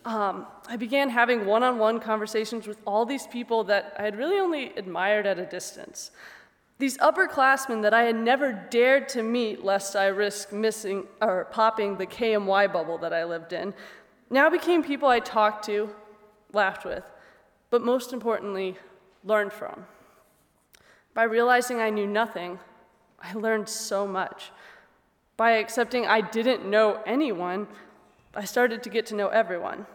Um, 0.05 0.47
I 0.69 0.77
began 0.77 1.11
having 1.11 1.47
one 1.47 1.63
on 1.63 1.79
one 1.79 2.01
conversations 2.01 2.67
with 2.67 2.79
all 2.87 3.05
these 3.05 3.27
people 3.27 3.65
that 3.65 3.95
I 3.99 4.03
had 4.03 4.17
really 4.17 4.39
only 4.39 4.75
admired 4.77 5.27
at 5.27 5.39
a 5.39 5.47
distance. 5.47 6.11
These 6.79 6.97
upperclassmen 6.99 7.83
that 7.83 7.93
I 7.93 8.05
had 8.05 8.17
never 8.17 8.53
dared 8.71 9.09
to 9.11 9.23
meet 9.23 9.63
lest 9.63 9.95
I 9.95 10.07
risk 10.07 10.53
missing 10.53 11.07
or 11.21 11.47
popping 11.47 11.97
the 11.97 12.07
KMY 12.07 12.73
bubble 12.73 12.97
that 12.99 13.13
I 13.13 13.25
lived 13.25 13.53
in 13.53 13.75
now 14.31 14.49
became 14.49 14.83
people 14.83 15.09
I 15.09 15.21
talked 15.21 15.67
to, 15.67 15.91
laughed 16.53 16.87
with, 16.87 17.05
but 17.69 17.83
most 17.83 18.15
importantly, 18.15 18.79
learned 19.25 19.53
from. 19.53 19.85
By 21.15 21.25
realizing 21.25 21.81
I 21.81 21.91
knew 21.91 22.07
nothing, 22.07 22.59
I 23.21 23.35
learned 23.35 23.69
so 23.69 24.07
much. 24.07 24.51
By 25.37 25.53
accepting 25.53 26.07
I 26.07 26.21
didn't 26.21 26.69
know 26.69 27.01
anyone, 27.07 27.67
I 28.35 28.45
started 28.45 28.83
to 28.85 28.91
get 28.91 29.07
to 29.07 29.15
know 29.15 29.29
everyone. 29.29 29.87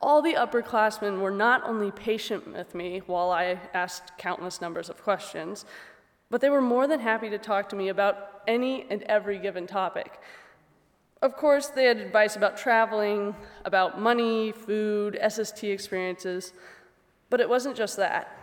All 0.00 0.22
the 0.22 0.34
upperclassmen 0.34 1.20
were 1.20 1.30
not 1.30 1.66
only 1.66 1.90
patient 1.90 2.52
with 2.52 2.74
me 2.74 3.02
while 3.06 3.30
I 3.30 3.58
asked 3.72 4.18
countless 4.18 4.60
numbers 4.60 4.90
of 4.90 5.02
questions, 5.02 5.64
but 6.30 6.40
they 6.40 6.50
were 6.50 6.60
more 6.60 6.86
than 6.86 7.00
happy 7.00 7.30
to 7.30 7.38
talk 7.38 7.68
to 7.70 7.76
me 7.76 7.88
about 7.88 8.42
any 8.46 8.86
and 8.90 9.02
every 9.04 9.38
given 9.38 9.66
topic. 9.66 10.20
Of 11.22 11.36
course, 11.36 11.68
they 11.68 11.84
had 11.84 11.96
advice 11.96 12.36
about 12.36 12.56
traveling, 12.58 13.34
about 13.64 14.00
money, 14.00 14.52
food, 14.52 15.18
SST 15.26 15.64
experiences, 15.64 16.52
but 17.30 17.40
it 17.40 17.48
wasn't 17.48 17.76
just 17.76 17.96
that. 17.96 18.36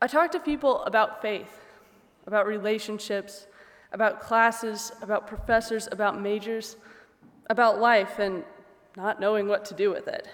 I 0.00 0.06
talked 0.06 0.32
to 0.32 0.40
people 0.40 0.82
about 0.84 1.22
faith, 1.22 1.60
about 2.26 2.46
relationships, 2.46 3.46
about 3.92 4.20
classes, 4.20 4.92
about 5.00 5.26
professors, 5.26 5.88
about 5.90 6.20
majors, 6.20 6.76
about 7.48 7.80
life, 7.80 8.18
and 8.18 8.44
not 8.96 9.20
knowing 9.20 9.48
what 9.48 9.64
to 9.66 9.74
do 9.74 9.90
with 9.90 10.08
it. 10.08 10.28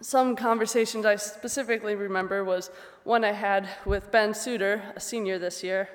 Some 0.00 0.36
conversations 0.36 1.06
I 1.06 1.16
specifically 1.16 1.94
remember 1.94 2.44
was 2.44 2.70
one 3.04 3.24
I 3.24 3.32
had 3.32 3.68
with 3.86 4.10
Ben 4.10 4.34
Suter, 4.34 4.82
a 4.94 5.00
senior 5.00 5.38
this 5.38 5.62
year. 5.62 5.88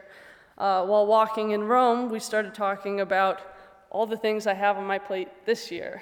Uh, 0.58 0.86
while 0.86 1.06
walking 1.06 1.52
in 1.52 1.64
Rome, 1.64 2.10
we 2.10 2.20
started 2.20 2.56
talking 2.56 3.00
about 3.00 3.42
all 3.92 4.08
the 4.08 4.18
things 4.18 4.48
I 4.48 4.54
have 4.54 4.78
on 4.78 4.86
my 4.86 4.98
plate 4.98 5.28
this 5.46 5.72
year. 5.72 6.02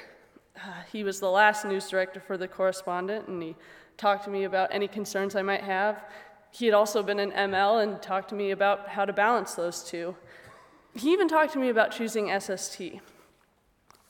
Uh, 0.55 0.81
he 0.91 1.03
was 1.03 1.19
the 1.19 1.29
last 1.29 1.65
news 1.65 1.89
director 1.89 2.19
for 2.19 2.37
the 2.37 2.47
correspondent, 2.47 3.27
and 3.27 3.41
he 3.41 3.55
talked 3.99 4.23
to 4.23 4.29
me 4.29 4.45
about 4.45 4.69
any 4.71 4.87
concerns 4.87 5.35
I 5.35 5.41
might 5.41 5.61
have. 5.61 6.01
He 6.51 6.65
had 6.65 6.73
also 6.73 7.03
been 7.03 7.19
an 7.19 7.31
ML 7.31 7.83
and 7.83 8.01
talked 8.01 8.29
to 8.29 8.35
me 8.35 8.51
about 8.51 8.87
how 8.87 9.05
to 9.05 9.13
balance 9.13 9.53
those 9.53 9.83
two. 9.83 10.15
He 10.95 11.11
even 11.11 11.27
talked 11.27 11.53
to 11.53 11.59
me 11.59 11.69
about 11.69 11.91
choosing 11.91 12.27
SST. 12.39 12.81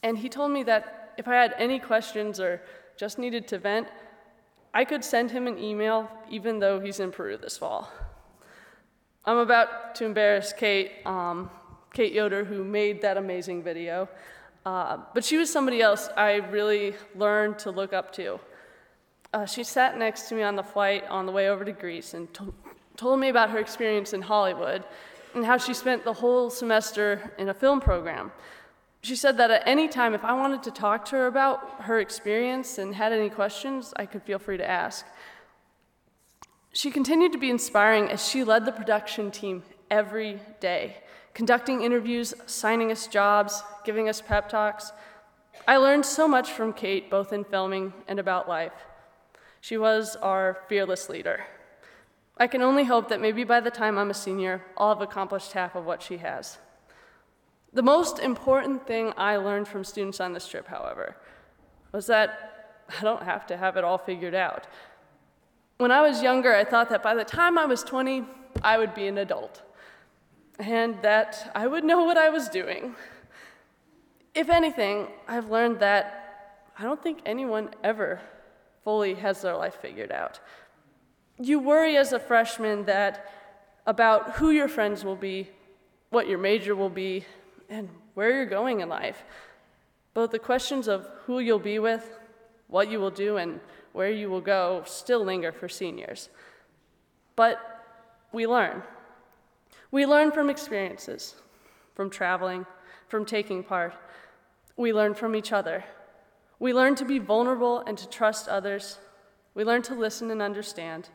And 0.03 0.17
he 0.17 0.29
told 0.29 0.51
me 0.51 0.63
that 0.63 1.13
if 1.17 1.27
I 1.27 1.36
had 1.36 1.53
any 1.58 1.79
questions 1.79 2.39
or 2.39 2.62
just 2.96 3.17
needed 3.17 3.48
to 3.50 3.58
vent, 3.58 3.88
I 4.74 4.86
could 4.86 5.03
send 5.03 5.31
him 5.31 5.48
an 5.48 5.58
email 5.58 6.10
even 6.29 6.60
though 6.60 6.79
he's 6.79 7.00
in 7.00 7.12
Peru 7.12 7.38
this 7.38 7.58
fall. 7.58 7.91
I'm 9.25 9.38
about 9.38 9.96
to 9.96 10.05
embarrass 10.05 10.53
Kate, 10.53 10.91
um, 11.05 11.50
Kate 11.93 12.13
Yoder, 12.13 12.46
who 12.46 12.63
made 12.63 13.01
that 13.01 13.17
amazing 13.17 13.63
video. 13.63 14.08
Uh, 14.65 15.00
but 15.13 15.25
she 15.25 15.38
was 15.38 15.51
somebody 15.51 15.81
else 15.81 16.10
I 16.15 16.36
really 16.36 16.93
learned 17.15 17.58
to 17.60 17.72
look 17.72 17.91
up 17.91 18.13
to. 18.13 18.39
Uh, 19.32 19.46
she 19.46 19.64
sat 19.64 19.98
next 19.98 20.28
to 20.30 20.36
me 20.36 20.42
on 20.42 20.56
the 20.56 20.64
flight 20.64 21.04
on 21.08 21.26
the 21.26 21.32
way 21.32 21.50
over 21.50 21.64
to 21.64 21.72
Greece 21.72 22.14
and 22.14 22.34
to- 22.34 22.54
told 22.98 23.20
me 23.20 23.30
about 23.30 23.52
her 23.52 23.60
experience 23.60 24.14
in 24.14 24.22
Hollywood 24.22 24.84
and 25.36 25.46
how 25.46 25.58
she 25.58 25.74
spent 25.74 26.04
the 26.04 26.14
whole 26.14 26.50
semester 26.50 27.32
in 27.38 27.50
a 27.50 27.54
film 27.54 27.80
program. 27.80 28.32
She 29.02 29.16
said 29.16 29.38
that 29.38 29.52
at 29.52 29.64
any 29.66 29.88
time, 29.88 30.14
if 30.14 30.26
I 30.26 30.34
wanted 30.34 30.64
to 30.64 30.72
talk 30.72 31.06
to 31.06 31.16
her 31.16 31.28
about 31.28 31.84
her 31.84 32.00
experience 32.00 32.78
and 32.80 32.96
had 32.96 33.14
any 33.14 33.30
questions, 33.30 33.94
I 33.96 34.06
could 34.06 34.24
feel 34.24 34.40
free 34.40 34.58
to 34.58 34.70
ask. 34.70 35.06
She 36.74 36.92
continued 36.92 37.32
to 37.32 37.38
be 37.38 37.50
inspiring 37.50 38.10
as 38.10 38.28
she 38.28 38.44
led 38.44 38.66
the 38.66 38.72
production 38.72 39.32
team 39.32 39.64
every 39.90 40.42
day, 40.60 40.98
conducting 41.34 41.82
interviews, 41.82 42.34
signing 42.46 42.92
us 42.92 43.08
jobs, 43.08 43.64
giving 43.86 44.10
us 44.10 44.22
pep 44.22 44.50
talks. 44.50 44.92
I 45.68 45.78
learned 45.78 46.06
so 46.06 46.28
much 46.28 46.52
from 46.52 46.74
Kate, 46.74 47.10
both 47.10 47.32
in 47.32 47.44
filming 47.44 47.94
and 48.08 48.20
about 48.20 48.50
life. 48.50 48.74
She 49.62 49.78
was 49.78 50.16
our 50.18 50.60
fearless 50.68 51.10
leader. 51.10 51.46
I 52.38 52.48
can 52.48 52.62
only 52.62 52.86
hope 52.86 53.10
that 53.10 53.20
maybe 53.20 53.44
by 53.44 53.60
the 53.60 53.72
time 53.72 53.98
I'm 53.98 54.10
a 54.10 54.13
senior, 54.13 54.63
I'll 54.78 54.89
have 54.89 55.01
accomplished 55.01 55.51
half 55.51 55.75
of 55.75 55.86
what 55.86 56.01
she 56.01 56.18
has. 56.18 56.58
The 57.74 57.84
most 57.84 58.20
important 58.20 58.88
thing 58.88 59.13
I 59.18 59.36
learned 59.36 59.68
from 59.68 59.84
students 59.84 60.20
on 60.20 60.34
this 60.34 60.48
trip, 60.48 60.68
however, 60.68 61.18
was 61.92 62.08
that 62.08 62.84
I 62.98 63.04
don't 63.04 63.24
have 63.24 63.46
to 63.48 63.58
have 63.58 63.78
it 63.78 63.84
all 63.84 63.98
figured 63.98 64.34
out. 64.34 64.68
When 65.78 65.92
I 65.92 66.01
was 66.01 66.24
younger, 66.24 66.56
I 66.56 66.63
thought 66.63 66.89
that 66.89 67.04
by 67.04 67.13
the 67.13 67.24
time 67.24 67.58
I 67.58 67.66
was 67.66 67.84
20, 67.84 68.25
I 68.63 68.78
would 68.78 68.94
be 68.94 69.08
an 69.08 69.18
adult 69.18 69.62
and 70.60 71.01
that 71.01 71.51
I 71.56 71.68
would 71.68 71.84
know 71.84 72.04
what 72.04 72.18
I 72.18 72.30
was 72.30 72.50
doing. 72.50 72.96
If 74.36 74.50
anything, 74.50 75.08
I've 75.28 75.50
learned 75.50 75.80
that 75.80 76.68
I 76.78 76.84
don't 76.84 77.01
think 77.01 77.20
anyone 77.25 77.70
ever 77.84 78.20
fully 78.84 79.16
has 79.16 79.42
their 79.42 79.56
life 79.56 79.76
figured 79.76 80.12
out. 80.12 80.40
You 81.40 81.60
worry 81.60 81.96
as 81.98 82.14
a 82.14 82.20
freshman 82.20 82.86
that 82.86 83.32
about 83.86 84.32
who 84.36 84.52
your 84.52 84.68
friends 84.68 85.04
will 85.04 85.16
be, 85.16 85.50
what 86.10 86.28
your 86.28 86.38
major 86.38 86.76
will 86.76 86.90
be, 86.90 87.26
and 87.70 87.90
where 88.14 88.32
you're 88.32 88.46
going 88.46 88.82
in 88.82 88.90
life. 88.90 89.24
But 90.14 90.32
the 90.32 90.40
questions 90.40 90.88
of 90.88 91.08
who 91.26 91.40
you'll 91.40 91.60
be 91.60 91.80
with, 91.80 92.20
what 92.68 92.92
you 92.92 93.00
will 93.00 93.12
do, 93.12 93.38
and 93.38 93.60
where 93.94 94.12
you 94.12 94.30
will 94.30 94.42
go 94.42 94.84
still 94.86 95.24
linger 95.24 95.52
for 95.52 95.70
seniors. 95.70 96.30
But 97.36 97.58
we 98.32 98.46
learn. 98.46 98.84
We 99.92 100.06
learn 100.06 100.32
from 100.32 100.50
experiences, 100.50 101.36
from 101.96 102.10
traveling, 102.10 102.66
from 103.08 103.26
taking 103.26 103.64
part. 103.64 103.94
We 104.76 104.94
learn 104.94 105.14
from 105.14 105.36
each 105.36 105.52
other. 105.52 105.84
We 106.60 106.74
learn 106.74 106.96
to 106.96 107.06
be 107.06 107.20
vulnerable 107.20 107.80
and 107.80 107.98
to 107.98 108.08
trust 108.10 108.48
others. 108.48 109.00
We 109.54 109.63
learn 109.63 109.82
to 109.84 109.96
listen 109.96 110.30
and 110.32 110.42
understand. 110.42 111.10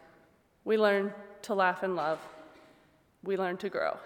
We 0.64 0.78
learn 0.78 1.12
to 1.42 1.54
laugh 1.54 1.82
and 1.82 1.94
love. 1.94 2.18
We 3.22 3.36
learn 3.36 3.58
to 3.58 3.68
grow. 3.68 3.98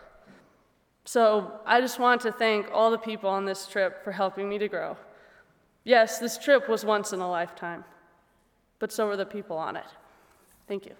So 1.04 1.60
I 1.64 1.80
just 1.80 1.98
want 1.98 2.20
to 2.22 2.32
thank 2.32 2.66
all 2.72 2.90
the 2.90 2.98
people 2.98 3.30
on 3.30 3.44
this 3.44 3.66
trip 3.66 4.04
for 4.04 4.12
helping 4.12 4.48
me 4.48 4.58
to 4.58 4.68
grow. 4.68 4.96
Yes, 5.84 6.18
this 6.18 6.36
trip 6.36 6.68
was 6.68 6.84
once 6.84 7.12
in 7.12 7.20
a 7.20 7.30
lifetime, 7.30 7.84
but 8.78 8.92
so 8.92 9.06
were 9.06 9.16
the 9.16 9.24
people 9.24 9.56
on 9.56 9.76
it. 9.76 9.86
Thank 10.66 10.84
you. 10.84 10.94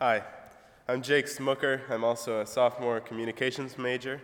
Hi, 0.00 0.22
I'm 0.86 1.02
Jake 1.02 1.26
Smucker. 1.26 1.80
I'm 1.90 2.04
also 2.04 2.40
a 2.40 2.46
sophomore 2.46 3.00
communications 3.00 3.76
major, 3.76 4.20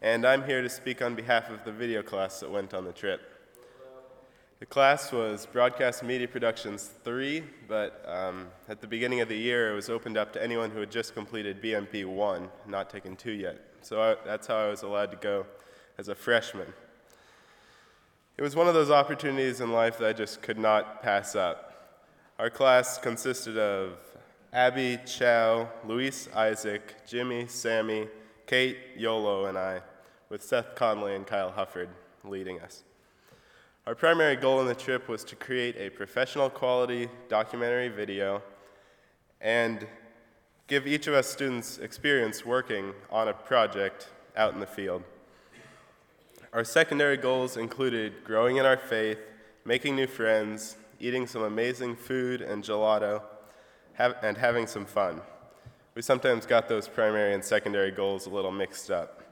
and 0.00 0.24
I'm 0.24 0.42
here 0.42 0.62
to 0.62 0.70
speak 0.70 1.02
on 1.02 1.14
behalf 1.14 1.50
of 1.50 1.66
the 1.66 1.70
video 1.70 2.02
class 2.02 2.40
that 2.40 2.50
went 2.50 2.72
on 2.72 2.86
the 2.86 2.94
trip. 2.94 3.20
The 4.58 4.64
class 4.64 5.12
was 5.12 5.44
Broadcast 5.44 6.02
Media 6.02 6.26
Productions 6.26 6.92
3, 7.04 7.44
but 7.68 8.02
um, 8.08 8.48
at 8.70 8.80
the 8.80 8.86
beginning 8.86 9.20
of 9.20 9.28
the 9.28 9.36
year 9.36 9.70
it 9.70 9.74
was 9.74 9.90
opened 9.90 10.16
up 10.16 10.32
to 10.32 10.42
anyone 10.42 10.70
who 10.70 10.80
had 10.80 10.90
just 10.90 11.12
completed 11.12 11.62
BMP 11.62 12.06
1, 12.06 12.48
not 12.66 12.88
taken 12.88 13.14
2 13.14 13.32
yet. 13.32 13.60
So 13.82 14.00
I, 14.00 14.16
that's 14.24 14.46
how 14.46 14.56
I 14.56 14.70
was 14.70 14.80
allowed 14.80 15.10
to 15.10 15.18
go 15.18 15.44
as 15.98 16.08
a 16.08 16.14
freshman. 16.14 16.72
It 18.38 18.42
was 18.42 18.56
one 18.56 18.66
of 18.66 18.72
those 18.72 18.90
opportunities 18.90 19.60
in 19.60 19.72
life 19.72 19.98
that 19.98 20.08
I 20.08 20.14
just 20.14 20.40
could 20.40 20.58
not 20.58 21.02
pass 21.02 21.36
up. 21.36 21.68
Our 22.38 22.48
class 22.48 22.96
consisted 22.96 23.58
of 23.58 23.98
Abby, 24.54 24.98
Chow, 25.06 25.70
Luis, 25.86 26.28
Isaac, 26.34 26.94
Jimmy, 27.06 27.46
Sammy, 27.46 28.06
Kate, 28.46 28.76
Yolo, 28.98 29.46
and 29.46 29.56
I, 29.56 29.80
with 30.28 30.42
Seth 30.42 30.74
Conley 30.74 31.16
and 31.16 31.26
Kyle 31.26 31.50
Hufford 31.50 31.88
leading 32.22 32.60
us. 32.60 32.82
Our 33.86 33.94
primary 33.94 34.36
goal 34.36 34.60
in 34.60 34.66
the 34.66 34.74
trip 34.74 35.08
was 35.08 35.24
to 35.24 35.36
create 35.36 35.76
a 35.78 35.88
professional 35.88 36.50
quality 36.50 37.08
documentary 37.30 37.88
video 37.88 38.42
and 39.40 39.86
give 40.66 40.86
each 40.86 41.06
of 41.06 41.14
us 41.14 41.28
students 41.28 41.78
experience 41.78 42.44
working 42.44 42.92
on 43.10 43.28
a 43.28 43.32
project 43.32 44.10
out 44.36 44.52
in 44.52 44.60
the 44.60 44.66
field. 44.66 45.02
Our 46.52 46.64
secondary 46.64 47.16
goals 47.16 47.56
included 47.56 48.22
growing 48.22 48.58
in 48.58 48.66
our 48.66 48.76
faith, 48.76 49.18
making 49.64 49.96
new 49.96 50.06
friends, 50.06 50.76
eating 51.00 51.26
some 51.26 51.42
amazing 51.42 51.96
food 51.96 52.42
and 52.42 52.62
gelato, 52.62 53.22
have, 53.94 54.16
and 54.22 54.36
having 54.36 54.66
some 54.66 54.84
fun. 54.84 55.20
We 55.94 56.02
sometimes 56.02 56.46
got 56.46 56.68
those 56.68 56.88
primary 56.88 57.34
and 57.34 57.44
secondary 57.44 57.90
goals 57.90 58.26
a 58.26 58.30
little 58.30 58.52
mixed 58.52 58.90
up. 58.90 59.22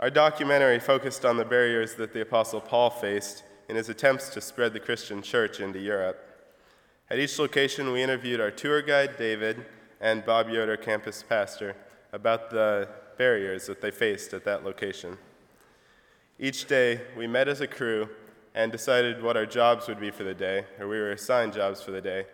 Our 0.00 0.10
documentary 0.10 0.80
focused 0.80 1.24
on 1.24 1.36
the 1.36 1.44
barriers 1.44 1.94
that 1.94 2.12
the 2.12 2.22
Apostle 2.22 2.60
Paul 2.60 2.90
faced 2.90 3.44
in 3.68 3.76
his 3.76 3.88
attempts 3.88 4.28
to 4.30 4.40
spread 4.40 4.72
the 4.72 4.80
Christian 4.80 5.22
church 5.22 5.60
into 5.60 5.78
Europe. 5.78 6.20
At 7.10 7.18
each 7.18 7.38
location, 7.38 7.92
we 7.92 8.02
interviewed 8.02 8.40
our 8.40 8.50
tour 8.50 8.82
guide, 8.82 9.16
David, 9.16 9.66
and 10.00 10.24
Bob 10.24 10.48
Yoder, 10.48 10.76
campus 10.76 11.22
pastor, 11.22 11.76
about 12.12 12.50
the 12.50 12.88
barriers 13.16 13.66
that 13.66 13.80
they 13.80 13.90
faced 13.90 14.32
at 14.34 14.44
that 14.44 14.64
location. 14.64 15.16
Each 16.38 16.66
day, 16.66 17.02
we 17.16 17.26
met 17.26 17.48
as 17.48 17.60
a 17.60 17.66
crew 17.66 18.08
and 18.54 18.72
decided 18.72 19.22
what 19.22 19.36
our 19.36 19.46
jobs 19.46 19.86
would 19.86 20.00
be 20.00 20.10
for 20.10 20.24
the 20.24 20.34
day, 20.34 20.64
or 20.80 20.88
we 20.88 20.98
were 20.98 21.12
assigned 21.12 21.52
jobs 21.52 21.82
for 21.82 21.90
the 21.90 22.00
day, 22.00 22.26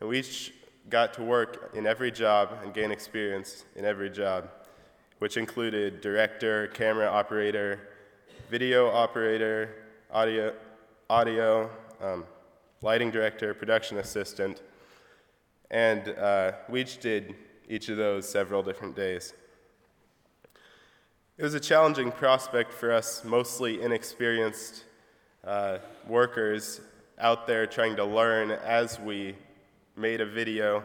and 0.00 0.08
we 0.08 0.18
each 0.18 0.52
got 0.88 1.14
to 1.14 1.22
work 1.22 1.70
in 1.74 1.86
every 1.86 2.10
job 2.10 2.58
and 2.62 2.72
gain 2.72 2.90
experience 2.90 3.64
in 3.74 3.84
every 3.84 4.10
job, 4.10 4.48
which 5.18 5.36
included 5.36 6.00
director, 6.00 6.68
camera 6.68 7.06
operator, 7.06 7.88
video 8.50 8.88
operator, 8.88 9.74
audio, 10.12 10.52
audio 11.10 11.70
um, 12.00 12.24
lighting 12.82 13.10
director, 13.10 13.54
production 13.54 13.98
assistant, 13.98 14.62
and 15.70 16.10
uh, 16.10 16.52
we 16.68 16.82
each 16.82 16.98
did 16.98 17.34
each 17.68 17.88
of 17.88 17.96
those 17.96 18.28
several 18.28 18.62
different 18.62 18.94
days. 18.94 19.34
It 21.36 21.42
was 21.42 21.54
a 21.54 21.60
challenging 21.60 22.12
prospect 22.12 22.72
for 22.72 22.92
us, 22.92 23.24
mostly 23.24 23.82
inexperienced 23.82 24.84
uh, 25.44 25.78
workers 26.06 26.80
out 27.18 27.46
there 27.46 27.66
trying 27.66 27.96
to 27.96 28.04
learn 28.04 28.52
as 28.52 29.00
we 29.00 29.34
made 29.96 30.20
a 30.20 30.26
video 30.26 30.84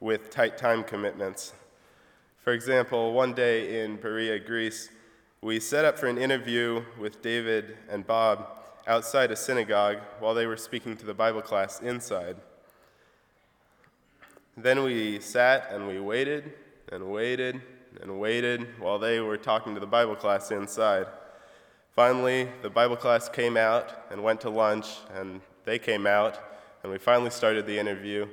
with 0.00 0.30
tight 0.30 0.58
time 0.58 0.84
commitments. 0.84 1.54
For 2.44 2.52
example, 2.52 3.12
one 3.12 3.32
day 3.32 3.82
in 3.82 3.96
Berea, 3.96 4.38
Greece, 4.38 4.90
we 5.40 5.58
set 5.60 5.84
up 5.84 5.98
for 5.98 6.06
an 6.06 6.18
interview 6.18 6.84
with 6.98 7.22
David 7.22 7.76
and 7.88 8.06
Bob 8.06 8.46
outside 8.86 9.30
a 9.30 9.36
synagogue 9.36 9.98
while 10.18 10.34
they 10.34 10.46
were 10.46 10.56
speaking 10.56 10.96
to 10.98 11.06
the 11.06 11.14
Bible 11.14 11.40
class 11.40 11.80
inside. 11.80 12.36
Then 14.56 14.82
we 14.82 15.20
sat 15.20 15.70
and 15.72 15.88
we 15.88 15.98
waited 15.98 16.52
and 16.92 17.10
waited 17.10 17.62
and 18.02 18.20
waited 18.20 18.66
while 18.78 18.98
they 18.98 19.20
were 19.20 19.38
talking 19.38 19.74
to 19.74 19.80
the 19.80 19.86
Bible 19.86 20.16
class 20.16 20.50
inside. 20.50 21.06
Finally, 21.96 22.48
the 22.62 22.70
Bible 22.70 22.96
class 22.96 23.28
came 23.28 23.56
out 23.56 24.06
and 24.10 24.22
went 24.22 24.40
to 24.40 24.50
lunch, 24.50 24.86
and 25.14 25.40
they 25.64 25.78
came 25.78 26.06
out, 26.06 26.38
and 26.82 26.92
we 26.92 26.98
finally 26.98 27.30
started 27.30 27.66
the 27.66 27.78
interview. 27.78 28.26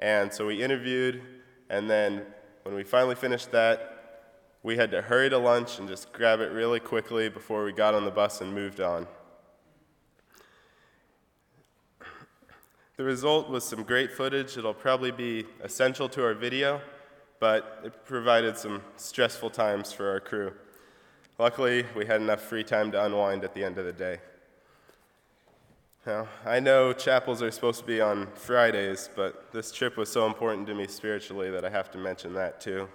And 0.00 0.32
so 0.32 0.46
we 0.46 0.62
interviewed, 0.62 1.22
and 1.68 1.88
then 1.88 2.24
when 2.62 2.74
we 2.74 2.82
finally 2.82 3.14
finished 3.14 3.52
that, 3.52 3.96
we 4.62 4.76
had 4.76 4.90
to 4.90 5.02
hurry 5.02 5.30
to 5.30 5.38
lunch 5.38 5.78
and 5.78 5.88
just 5.88 6.12
grab 6.12 6.40
it 6.40 6.52
really 6.52 6.80
quickly 6.80 7.28
before 7.28 7.64
we 7.64 7.72
got 7.72 7.94
on 7.94 8.04
the 8.04 8.10
bus 8.10 8.40
and 8.40 8.54
moved 8.54 8.80
on. 8.80 9.06
The 12.96 13.04
result 13.04 13.48
was 13.48 13.64
some 13.64 13.82
great 13.82 14.12
footage. 14.12 14.58
It'll 14.58 14.74
probably 14.74 15.10
be 15.10 15.46
essential 15.62 16.08
to 16.10 16.22
our 16.22 16.34
video, 16.34 16.82
but 17.38 17.80
it 17.84 18.04
provided 18.04 18.58
some 18.58 18.82
stressful 18.96 19.50
times 19.50 19.92
for 19.92 20.10
our 20.10 20.20
crew. 20.20 20.52
Luckily, 21.38 21.86
we 21.96 22.04
had 22.04 22.20
enough 22.20 22.42
free 22.42 22.64
time 22.64 22.92
to 22.92 23.02
unwind 23.02 23.44
at 23.44 23.54
the 23.54 23.64
end 23.64 23.78
of 23.78 23.86
the 23.86 23.92
day. 23.92 24.20
Now, 26.06 26.28
I 26.46 26.60
know 26.60 26.94
chapels 26.94 27.42
are 27.42 27.50
supposed 27.50 27.80
to 27.80 27.86
be 27.86 28.00
on 28.00 28.28
Fridays, 28.34 29.10
but 29.14 29.52
this 29.52 29.70
trip 29.70 29.98
was 29.98 30.10
so 30.10 30.26
important 30.26 30.66
to 30.68 30.74
me 30.74 30.86
spiritually 30.86 31.50
that 31.50 31.62
I 31.62 31.68
have 31.68 31.90
to 31.90 31.98
mention 31.98 32.32
that 32.34 32.58
too. 32.58 32.88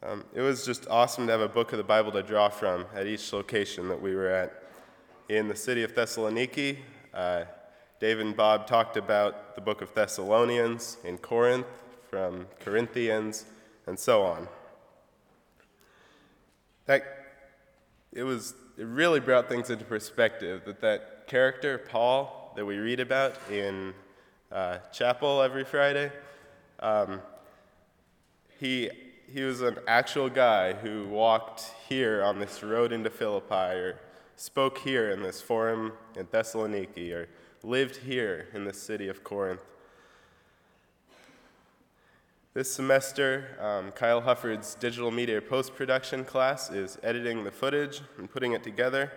Um, 0.00 0.24
it 0.32 0.42
was 0.42 0.64
just 0.64 0.86
awesome 0.88 1.26
to 1.26 1.32
have 1.32 1.40
a 1.40 1.48
book 1.48 1.72
of 1.72 1.78
the 1.78 1.84
Bible 1.84 2.12
to 2.12 2.22
draw 2.22 2.48
from 2.50 2.86
at 2.94 3.08
each 3.08 3.32
location 3.32 3.88
that 3.88 4.00
we 4.00 4.14
were 4.14 4.28
at. 4.28 4.62
In 5.28 5.48
the 5.48 5.56
city 5.56 5.82
of 5.82 5.92
Thessaloniki, 5.92 6.78
uh, 7.12 7.44
Dave 7.98 8.20
and 8.20 8.36
Bob 8.36 8.68
talked 8.68 8.96
about 8.96 9.56
the 9.56 9.60
book 9.60 9.82
of 9.82 9.92
Thessalonians, 9.92 10.98
in 11.02 11.18
Corinth, 11.18 11.66
from 12.08 12.46
Corinthians, 12.60 13.44
and 13.88 13.98
so 13.98 14.22
on. 14.22 14.46
That, 16.86 17.02
it 18.12 18.22
was 18.22 18.54
it 18.78 18.86
really 18.86 19.20
brought 19.20 19.48
things 19.48 19.68
into 19.68 19.84
perspective 19.84 20.62
that 20.64 20.80
that 20.80 21.21
character, 21.32 21.78
Paul, 21.78 22.52
that 22.56 22.66
we 22.66 22.76
read 22.76 23.00
about 23.00 23.34
in 23.50 23.94
uh, 24.52 24.76
chapel 24.92 25.40
every 25.40 25.64
Friday, 25.64 26.12
um, 26.80 27.22
he, 28.60 28.90
he 29.32 29.40
was 29.40 29.62
an 29.62 29.78
actual 29.88 30.28
guy 30.28 30.74
who 30.74 31.08
walked 31.08 31.72
here 31.88 32.22
on 32.22 32.38
this 32.38 32.62
road 32.62 32.92
into 32.92 33.08
Philippi 33.08 33.54
or 33.54 33.98
spoke 34.36 34.76
here 34.76 35.10
in 35.10 35.22
this 35.22 35.40
forum 35.40 35.92
in 36.18 36.26
Thessaloniki 36.26 37.14
or 37.14 37.28
lived 37.62 37.96
here 37.96 38.48
in 38.52 38.66
the 38.66 38.74
city 38.74 39.08
of 39.08 39.24
Corinth. 39.24 39.64
This 42.52 42.70
semester, 42.70 43.56
um, 43.58 43.90
Kyle 43.92 44.20
Hufford's 44.20 44.74
digital 44.74 45.10
media 45.10 45.40
post 45.40 45.74
production 45.74 46.26
class 46.26 46.70
is 46.70 46.98
editing 47.02 47.42
the 47.42 47.50
footage 47.50 48.02
and 48.18 48.30
putting 48.30 48.52
it 48.52 48.62
together. 48.62 49.10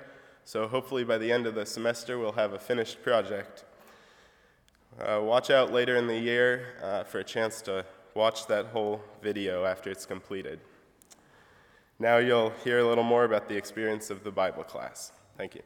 So, 0.48 0.68
hopefully, 0.68 1.04
by 1.04 1.18
the 1.18 1.32
end 1.32 1.48
of 1.48 1.56
the 1.56 1.66
semester, 1.66 2.20
we'll 2.20 2.34
have 2.34 2.54
a 2.54 2.60
finished 2.60 3.02
project. 3.02 3.66
Uh, 5.00 5.20
watch 5.24 5.50
out 5.50 5.74
later 5.74 5.96
in 5.96 6.06
the 6.06 6.20
year 6.20 6.76
uh, 6.84 7.04
for 7.04 7.18
a 7.18 7.24
chance 7.24 7.64
to 7.64 7.84
watch 8.14 8.46
that 8.46 8.68
whole 8.68 9.02
video 9.24 9.66
after 9.66 9.90
it's 9.90 10.06
completed. 10.06 10.60
Now, 11.98 12.18
you'll 12.18 12.52
hear 12.64 12.78
a 12.78 12.88
little 12.88 13.04
more 13.04 13.24
about 13.24 13.50
the 13.50 13.58
experience 13.58 14.12
of 14.12 14.24
the 14.24 14.30
Bible 14.30 14.64
class. 14.64 15.12
Thank 15.36 15.56
you. 15.56 15.64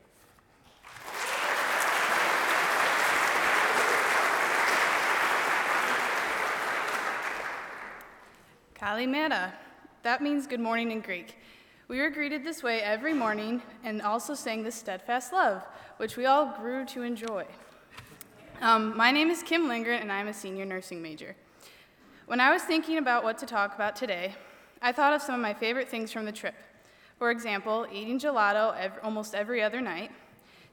Kalimera. 8.76 9.52
That 10.04 10.22
means 10.22 10.48
good 10.48 10.62
morning 10.62 10.90
in 10.92 11.02
Greek. 11.02 11.36
We 11.90 12.02
were 12.02 12.12
greeted 12.12 12.44
this 12.44 12.62
way 12.62 12.84
every 12.84 13.16
morning 13.16 13.64
and 13.84 14.04
also 14.04 14.36
sang 14.36 14.62
the 14.62 14.72
steadfast 14.72 15.34
love, 15.34 15.64
which 15.98 16.18
we 16.18 16.28
all 16.28 16.56
grew 16.62 16.86
to 16.86 17.02
enjoy. 17.02 17.46
Um, 18.62 18.96
my 18.96 19.10
name 19.10 19.32
is 19.32 19.42
Kim 19.42 19.64
Lingren, 19.64 20.00
and 20.00 20.12
I'm 20.12 20.28
a 20.28 20.34
senior 20.34 20.66
nursing 20.66 21.02
major. 21.02 21.36
When 22.28 22.40
I 22.40 22.52
was 22.52 22.62
thinking 22.62 23.00
about 23.00 23.24
what 23.24 23.40
to 23.40 23.48
talk 23.48 23.74
about 23.74 23.96
today, 23.96 24.36
I 24.84 24.92
thought 24.92 25.14
of 25.14 25.24
some 25.24 25.34
of 25.34 25.42
my 25.42 25.56
favorite 25.56 25.90
things 25.90 26.12
from 26.12 26.26
the 26.26 26.32
trip. 26.32 26.54
For 27.18 27.32
example, 27.32 27.88
eating 27.92 28.20
gelato 28.20 28.92
almost 29.02 29.34
every 29.34 29.64
other 29.64 29.82
night, 29.82 30.12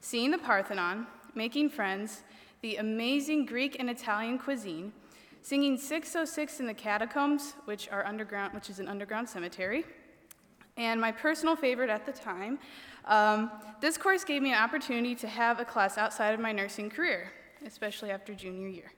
seeing 0.01 0.29
the 0.29 0.37
Parthenon, 0.37 1.07
making 1.33 1.71
friends, 1.71 2.21
the 2.61 2.75
amazing 2.75 3.47
Greek 3.47 3.77
and 3.79 3.89
Italian 3.89 4.37
cuisine, 4.37 4.93
singing 5.41 5.79
606 5.79 6.59
in 6.59 6.67
the 6.67 6.75
catacombs, 6.75 7.55
which 7.65 7.89
are 7.89 8.05
underground, 8.05 8.53
which 8.53 8.69
is 8.69 8.77
an 8.77 8.87
underground 8.87 9.27
cemetery. 9.27 9.83
And 10.77 11.01
my 11.01 11.11
personal 11.11 11.55
favorite 11.55 11.89
at 11.89 12.05
the 12.05 12.11
time, 12.11 12.59
um, 13.05 13.51
this 13.81 13.97
course 13.97 14.23
gave 14.23 14.41
me 14.41 14.53
an 14.53 14.61
opportunity 14.61 15.15
to 15.15 15.27
have 15.27 15.59
a 15.59 15.65
class 15.65 15.97
outside 15.97 16.33
of 16.33 16.39
my 16.39 16.51
nursing 16.51 16.89
career, 16.89 17.31
especially 17.65 18.11
after 18.11 18.33
junior 18.33 18.67
year. 18.67 18.91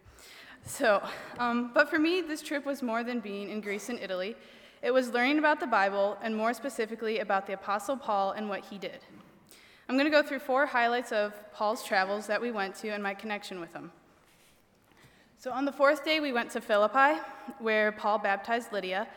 So, 0.65 1.01
um, 1.37 1.71
but 1.73 1.89
for 1.89 1.97
me, 1.97 2.21
this 2.21 2.41
trip 2.41 2.65
was 2.65 2.83
more 2.83 3.03
than 3.03 3.21
being 3.21 3.49
in 3.49 3.61
Greece 3.61 3.89
and 3.89 3.97
Italy. 3.99 4.35
It 4.81 4.91
was 4.91 5.09
learning 5.09 5.39
about 5.39 5.59
the 5.59 5.67
Bible, 5.67 6.17
and 6.21 6.35
more 6.35 6.53
specifically 6.53 7.19
about 7.19 7.47
the 7.47 7.53
Apostle 7.53 7.97
Paul 7.97 8.31
and 8.31 8.49
what 8.49 8.65
he 8.65 8.77
did. 8.77 8.99
I'm 9.87 9.95
going 9.95 10.05
to 10.05 10.11
go 10.11 10.21
through 10.21 10.39
four 10.39 10.65
highlights 10.65 11.11
of 11.11 11.33
Paul's 11.53 11.83
travels 11.83 12.27
that 12.27 12.41
we 12.41 12.51
went 12.51 12.75
to 12.75 12.89
and 12.89 13.01
my 13.01 13.13
connection 13.13 13.59
with 13.59 13.73
him. 13.73 13.91
So 15.37 15.51
on 15.51 15.65
the 15.65 15.71
fourth 15.71 16.05
day, 16.05 16.19
we 16.19 16.31
went 16.31 16.51
to 16.51 16.61
Philippi, 16.61 17.19
where 17.59 17.91
Paul 17.93 18.19
baptized 18.19 18.71
Lydia. 18.71 19.07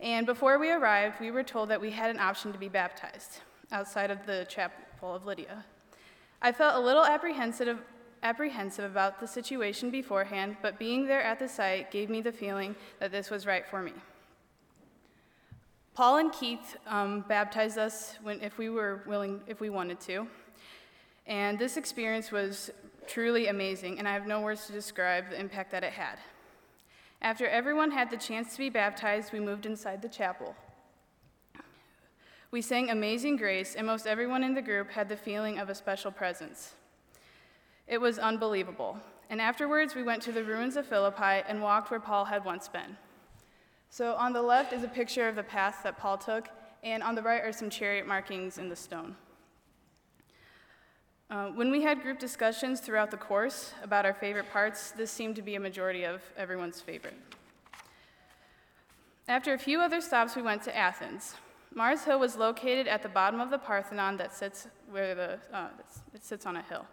And 0.00 0.24
before 0.24 0.58
we 0.58 0.70
arrived, 0.70 1.20
we 1.20 1.30
were 1.30 1.42
told 1.42 1.68
that 1.68 1.80
we 1.80 1.90
had 1.90 2.10
an 2.10 2.18
option 2.18 2.52
to 2.52 2.58
be 2.58 2.68
baptized 2.68 3.40
outside 3.70 4.10
of 4.10 4.24
the 4.24 4.46
chapel 4.48 5.14
of 5.14 5.26
Lydia. 5.26 5.64
I 6.40 6.52
felt 6.52 6.76
a 6.76 6.80
little 6.80 7.04
apprehensive, 7.04 7.78
apprehensive 8.22 8.90
about 8.90 9.20
the 9.20 9.26
situation 9.26 9.90
beforehand, 9.90 10.56
but 10.62 10.78
being 10.78 11.06
there 11.06 11.22
at 11.22 11.38
the 11.38 11.48
site 11.48 11.90
gave 11.90 12.08
me 12.08 12.22
the 12.22 12.32
feeling 12.32 12.74
that 12.98 13.12
this 13.12 13.28
was 13.28 13.44
right 13.44 13.66
for 13.66 13.82
me. 13.82 13.92
Paul 15.92 16.16
and 16.16 16.32
Keith 16.32 16.78
um, 16.86 17.26
baptized 17.28 17.76
us 17.76 18.14
when, 18.22 18.40
if 18.40 18.56
we 18.56 18.70
were 18.70 19.02
willing, 19.06 19.42
if 19.46 19.60
we 19.60 19.68
wanted 19.68 20.00
to. 20.00 20.26
And 21.26 21.58
this 21.58 21.76
experience 21.76 22.32
was 22.32 22.70
truly 23.06 23.48
amazing, 23.48 23.98
and 23.98 24.08
I 24.08 24.14
have 24.14 24.26
no 24.26 24.40
words 24.40 24.66
to 24.66 24.72
describe 24.72 25.28
the 25.28 25.38
impact 25.38 25.72
that 25.72 25.84
it 25.84 25.92
had. 25.92 26.18
After 27.22 27.46
everyone 27.46 27.90
had 27.90 28.10
the 28.10 28.16
chance 28.16 28.52
to 28.52 28.58
be 28.58 28.70
baptized, 28.70 29.32
we 29.32 29.40
moved 29.40 29.66
inside 29.66 30.00
the 30.00 30.08
chapel. 30.08 30.54
We 32.50 32.62
sang 32.62 32.90
Amazing 32.90 33.36
Grace, 33.36 33.74
and 33.74 33.86
most 33.86 34.06
everyone 34.06 34.42
in 34.42 34.54
the 34.54 34.62
group 34.62 34.90
had 34.90 35.08
the 35.08 35.16
feeling 35.16 35.58
of 35.58 35.68
a 35.68 35.74
special 35.74 36.10
presence. 36.10 36.74
It 37.86 38.00
was 38.00 38.18
unbelievable. 38.18 38.98
And 39.28 39.40
afterwards, 39.40 39.94
we 39.94 40.02
went 40.02 40.22
to 40.22 40.32
the 40.32 40.42
ruins 40.42 40.76
of 40.76 40.86
Philippi 40.86 41.44
and 41.46 41.62
walked 41.62 41.90
where 41.90 42.00
Paul 42.00 42.24
had 42.24 42.44
once 42.44 42.68
been. 42.68 42.96
So 43.90 44.14
on 44.14 44.32
the 44.32 44.42
left 44.42 44.72
is 44.72 44.82
a 44.82 44.88
picture 44.88 45.28
of 45.28 45.36
the 45.36 45.42
path 45.42 45.80
that 45.84 45.98
Paul 45.98 46.16
took, 46.16 46.48
and 46.82 47.02
on 47.02 47.14
the 47.14 47.22
right 47.22 47.42
are 47.42 47.52
some 47.52 47.70
chariot 47.70 48.06
markings 48.06 48.58
in 48.58 48.68
the 48.68 48.76
stone. 48.76 49.14
Uh, 51.30 51.46
when 51.50 51.70
we 51.70 51.80
had 51.80 52.02
group 52.02 52.18
discussions 52.18 52.80
throughout 52.80 53.12
the 53.12 53.16
course 53.16 53.72
about 53.84 54.04
our 54.04 54.12
favorite 54.12 54.50
parts, 54.50 54.90
this 54.90 55.12
seemed 55.12 55.36
to 55.36 55.42
be 55.42 55.54
a 55.54 55.60
majority 55.60 56.04
of 56.04 56.20
everyone's 56.36 56.80
favorite. 56.80 57.14
After 59.28 59.54
a 59.54 59.58
few 59.58 59.80
other 59.80 60.00
stops, 60.00 60.34
we 60.34 60.42
went 60.42 60.60
to 60.64 60.76
Athens. 60.76 61.36
Mars 61.72 62.02
Hill 62.02 62.18
was 62.18 62.34
located 62.34 62.88
at 62.88 63.04
the 63.04 63.08
bottom 63.08 63.38
of 63.38 63.50
the 63.50 63.58
Parthenon 63.58 64.16
that 64.16 64.34
sits 64.34 64.66
where 64.90 65.14
the 65.14 65.38
uh, 65.52 65.68
it 66.12 66.24
sits 66.24 66.46
on 66.46 66.56
a 66.56 66.62
hill. 66.62 66.84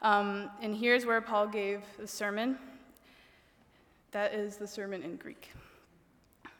Um, 0.00 0.48
and 0.60 0.76
here's 0.76 1.04
where 1.04 1.20
Paul 1.20 1.48
gave 1.48 1.80
the 1.98 2.06
sermon. 2.06 2.56
That 4.12 4.32
is 4.32 4.58
the 4.58 4.66
sermon 4.68 5.02
in 5.02 5.16
Greek. 5.16 5.50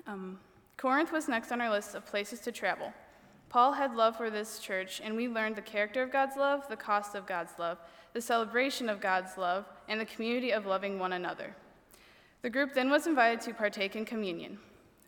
Um, 0.08 0.40
Corinth 0.76 1.12
was 1.12 1.28
next 1.28 1.52
on 1.52 1.61
our 1.61 1.70
list 1.70 1.94
of 1.94 2.04
places 2.04 2.40
to 2.40 2.50
travel. 2.50 2.92
Paul 3.52 3.74
had 3.74 3.94
love 3.94 4.16
for 4.16 4.30
this 4.30 4.58
church, 4.58 5.02
and 5.04 5.14
we 5.14 5.28
learned 5.28 5.56
the 5.56 5.60
character 5.60 6.02
of 6.02 6.10
God's 6.10 6.38
love, 6.38 6.66
the 6.70 6.76
cost 6.76 7.14
of 7.14 7.26
God's 7.26 7.52
love, 7.58 7.76
the 8.14 8.20
celebration 8.22 8.88
of 8.88 8.98
God's 8.98 9.36
love, 9.36 9.66
and 9.88 10.00
the 10.00 10.06
community 10.06 10.52
of 10.52 10.64
loving 10.64 10.98
one 10.98 11.12
another. 11.12 11.54
The 12.40 12.48
group 12.48 12.72
then 12.72 12.88
was 12.88 13.06
invited 13.06 13.42
to 13.42 13.52
partake 13.52 13.94
in 13.94 14.06
communion. 14.06 14.58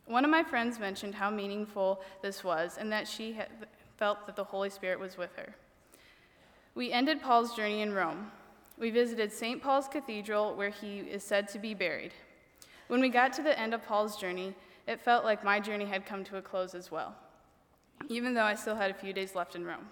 One 0.05 0.23
of 0.23 0.29
my 0.29 0.43
friends 0.43 0.77
mentioned 0.77 1.15
how 1.15 1.31
meaningful 1.31 2.03
this 2.21 2.43
was 2.43 2.77
and 2.77 2.91
that 2.91 3.07
she 3.07 3.35
felt 3.97 4.27
that 4.27 4.35
the 4.35 4.43
Holy 4.43 4.69
Spirit 4.69 4.99
was 4.99 5.17
with 5.17 5.35
her. 5.37 5.55
We 6.75 6.91
ended 6.91 7.23
Paul's 7.23 7.55
journey 7.55 7.81
in 7.81 7.93
Rome. 7.93 8.31
We 8.77 8.91
visited 8.91 9.33
St. 9.33 9.59
Paul's 9.59 9.87
Cathedral, 9.87 10.53
where 10.53 10.69
he 10.69 10.99
is 10.99 11.23
said 11.23 11.47
to 11.47 11.57
be 11.57 11.73
buried. 11.73 12.11
When 12.89 13.01
we 13.01 13.09
got 13.09 13.33
to 13.33 13.41
the 13.41 13.59
end 13.59 13.73
of 13.73 13.83
Paul's 13.83 14.17
journey, 14.17 14.53
it 14.85 15.01
felt 15.01 15.25
like 15.25 15.43
my 15.43 15.59
journey 15.59 15.85
had 15.85 16.05
come 16.05 16.23
to 16.25 16.37
a 16.37 16.43
close 16.43 16.75
as 16.75 16.91
well 16.91 17.15
even 18.09 18.33
though 18.33 18.43
I 18.43 18.55
still 18.55 18.75
had 18.75 18.91
a 18.91 18.93
few 18.93 19.13
days 19.13 19.35
left 19.35 19.55
in 19.55 19.65
Rome. 19.65 19.87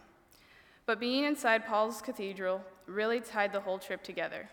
But 0.86 1.00
being 1.00 1.24
inside 1.24 1.66
Paul's 1.66 2.02
cathedral 2.02 2.62
really 2.88 3.22
tied 3.22 3.54
the 3.54 3.62
whole 3.62 3.80
trip 3.80 4.04
together. 4.04 4.50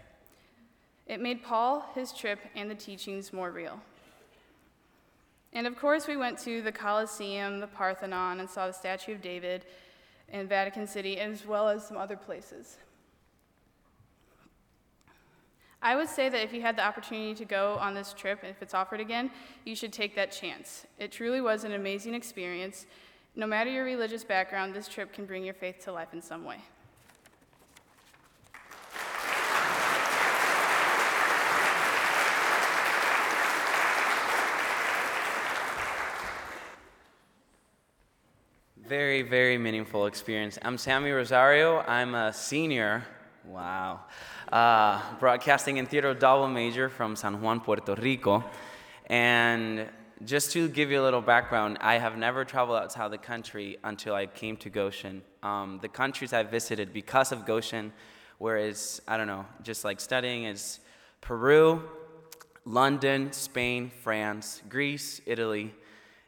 It 1.06 1.20
made 1.20 1.42
Paul, 1.42 1.84
his 1.94 2.12
trip, 2.12 2.38
and 2.54 2.70
the 2.70 2.74
teachings 2.74 3.32
more 3.32 3.50
real. 3.50 3.80
And 5.52 5.66
of 5.66 5.76
course, 5.76 6.06
we 6.06 6.16
went 6.16 6.38
to 6.40 6.62
the 6.62 6.70
Colosseum, 6.70 7.58
the 7.58 7.66
Parthenon, 7.66 8.38
and 8.38 8.48
saw 8.48 8.68
the 8.68 8.72
Statue 8.72 9.14
of 9.14 9.20
David 9.20 9.64
in 10.28 10.46
Vatican 10.46 10.86
City, 10.86 11.18
as 11.18 11.44
well 11.44 11.68
as 11.68 11.84
some 11.84 11.96
other 11.96 12.16
places. 12.16 12.78
I 15.82 15.96
would 15.96 16.08
say 16.08 16.28
that 16.28 16.44
if 16.44 16.52
you 16.52 16.60
had 16.60 16.76
the 16.76 16.84
opportunity 16.84 17.34
to 17.34 17.44
go 17.44 17.78
on 17.80 17.94
this 17.94 18.12
trip, 18.12 18.44
if 18.44 18.62
it's 18.62 18.74
offered 18.74 19.00
again, 19.00 19.30
you 19.64 19.74
should 19.74 19.92
take 19.92 20.14
that 20.14 20.30
chance. 20.30 20.86
It 20.98 21.10
truly 21.10 21.40
was 21.40 21.64
an 21.64 21.72
amazing 21.72 22.14
experience, 22.14 22.86
no 23.34 23.46
matter 23.46 23.70
your 23.70 23.84
religious 23.84 24.24
background, 24.24 24.74
this 24.74 24.88
trip 24.88 25.12
can 25.12 25.24
bring 25.24 25.44
your 25.44 25.54
faith 25.54 25.84
to 25.84 25.92
life 25.92 26.12
in 26.12 26.22
some 26.22 26.44
way. 26.44 26.58
Very, 38.90 39.22
very 39.22 39.56
meaningful 39.56 40.06
experience. 40.06 40.58
I'm 40.62 40.76
Sammy 40.76 41.12
Rosario. 41.12 41.78
I'm 41.78 42.16
a 42.16 42.32
senior. 42.32 43.04
Wow. 43.44 44.00
Uh, 44.50 45.00
broadcasting 45.20 45.78
and 45.78 45.88
theater 45.88 46.12
double 46.12 46.48
major 46.48 46.88
from 46.88 47.14
San 47.14 47.40
Juan, 47.40 47.60
Puerto 47.60 47.94
Rico. 47.94 48.42
And 49.06 49.88
just 50.24 50.52
to 50.52 50.68
give 50.68 50.90
you 50.90 51.00
a 51.00 51.04
little 51.04 51.22
background, 51.22 51.78
I 51.80 51.98
have 51.98 52.18
never 52.18 52.44
traveled 52.44 52.78
outside 52.78 53.10
the 53.10 53.18
country 53.18 53.78
until 53.82 54.14
I 54.14 54.26
came 54.26 54.56
to 54.58 54.70
Goshen. 54.70 55.22
Um, 55.42 55.78
the 55.80 55.88
countries 55.88 56.32
I 56.32 56.42
visited 56.42 56.92
because 56.92 57.32
of 57.32 57.46
Goshen, 57.46 57.92
whereas, 58.38 59.00
I 59.08 59.16
don't 59.16 59.26
know, 59.26 59.46
just 59.62 59.84
like 59.84 59.98
studying, 59.98 60.44
is 60.44 60.80
Peru, 61.22 61.82
London, 62.66 63.32
Spain, 63.32 63.90
France, 64.02 64.62
Greece, 64.68 65.22
Italy, 65.24 65.74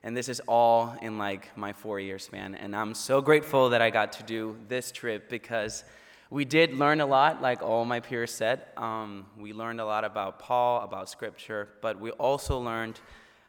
and 0.02 0.16
this 0.16 0.28
is 0.28 0.40
all 0.48 0.96
in 1.02 1.18
like 1.18 1.56
my 1.56 1.72
four 1.72 2.00
year 2.00 2.18
span. 2.18 2.54
And 2.54 2.74
I'm 2.74 2.94
so 2.94 3.20
grateful 3.20 3.70
that 3.70 3.82
I 3.82 3.90
got 3.90 4.12
to 4.14 4.22
do 4.22 4.56
this 4.68 4.90
trip 4.90 5.28
because 5.28 5.84
we 6.30 6.46
did 6.46 6.74
learn 6.74 7.02
a 7.02 7.06
lot, 7.06 7.42
like 7.42 7.62
all 7.62 7.84
my 7.84 8.00
peers 8.00 8.32
said. 8.32 8.62
Um, 8.78 9.26
we 9.38 9.52
learned 9.52 9.80
a 9.80 9.84
lot 9.84 10.04
about 10.04 10.38
Paul, 10.38 10.80
about 10.82 11.10
scripture, 11.10 11.68
but 11.82 12.00
we 12.00 12.10
also 12.12 12.58
learned 12.58 12.98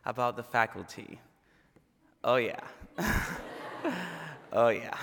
about 0.05 0.35
the 0.35 0.43
faculty. 0.43 1.19
Oh, 2.23 2.35
yeah. 2.35 2.59
oh, 4.53 4.69
yeah. 4.69 4.97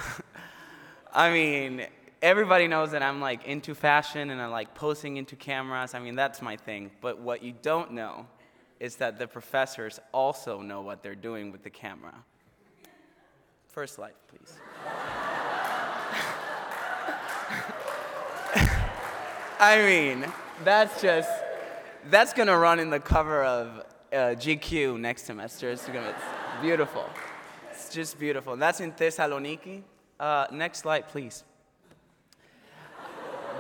I 1.12 1.32
mean, 1.32 1.86
everybody 2.22 2.68
knows 2.68 2.92
that 2.92 3.02
I'm 3.02 3.20
like 3.20 3.44
into 3.44 3.74
fashion 3.74 4.30
and 4.30 4.40
I 4.40 4.46
like 4.46 4.74
posing 4.74 5.16
into 5.16 5.36
cameras. 5.36 5.94
I 5.94 5.98
mean, 5.98 6.14
that's 6.14 6.40
my 6.40 6.56
thing. 6.56 6.90
But 7.00 7.20
what 7.20 7.42
you 7.42 7.54
don't 7.62 7.92
know 7.92 8.26
is 8.78 8.96
that 8.96 9.18
the 9.18 9.26
professors 9.26 10.00
also 10.12 10.60
know 10.60 10.80
what 10.80 11.02
they're 11.02 11.14
doing 11.14 11.52
with 11.52 11.62
the 11.62 11.70
camera. 11.70 12.14
First 13.68 13.96
slide, 13.96 14.14
please. 14.28 14.54
I 19.60 19.76
mean, 19.76 20.24
that's 20.64 21.02
just, 21.02 21.28
that's 22.08 22.32
gonna 22.32 22.56
run 22.56 22.80
in 22.80 22.88
the 22.88 22.98
cover 22.98 23.44
of 23.44 23.84
uh, 24.12 24.35
GQ 24.35 24.99
next 24.99 25.25
semester. 25.25 25.70
It's, 25.70 25.88
it's 25.88 26.25
beautiful. 26.61 27.09
It's 27.70 27.88
just 27.88 28.18
beautiful. 28.18 28.53
And 28.55 28.62
that's 28.62 28.81
in 28.81 28.92
Thessaloniki. 28.92 29.83
Uh, 30.18 30.46
next 30.53 30.81
slide, 30.81 31.09
please. 31.09 31.44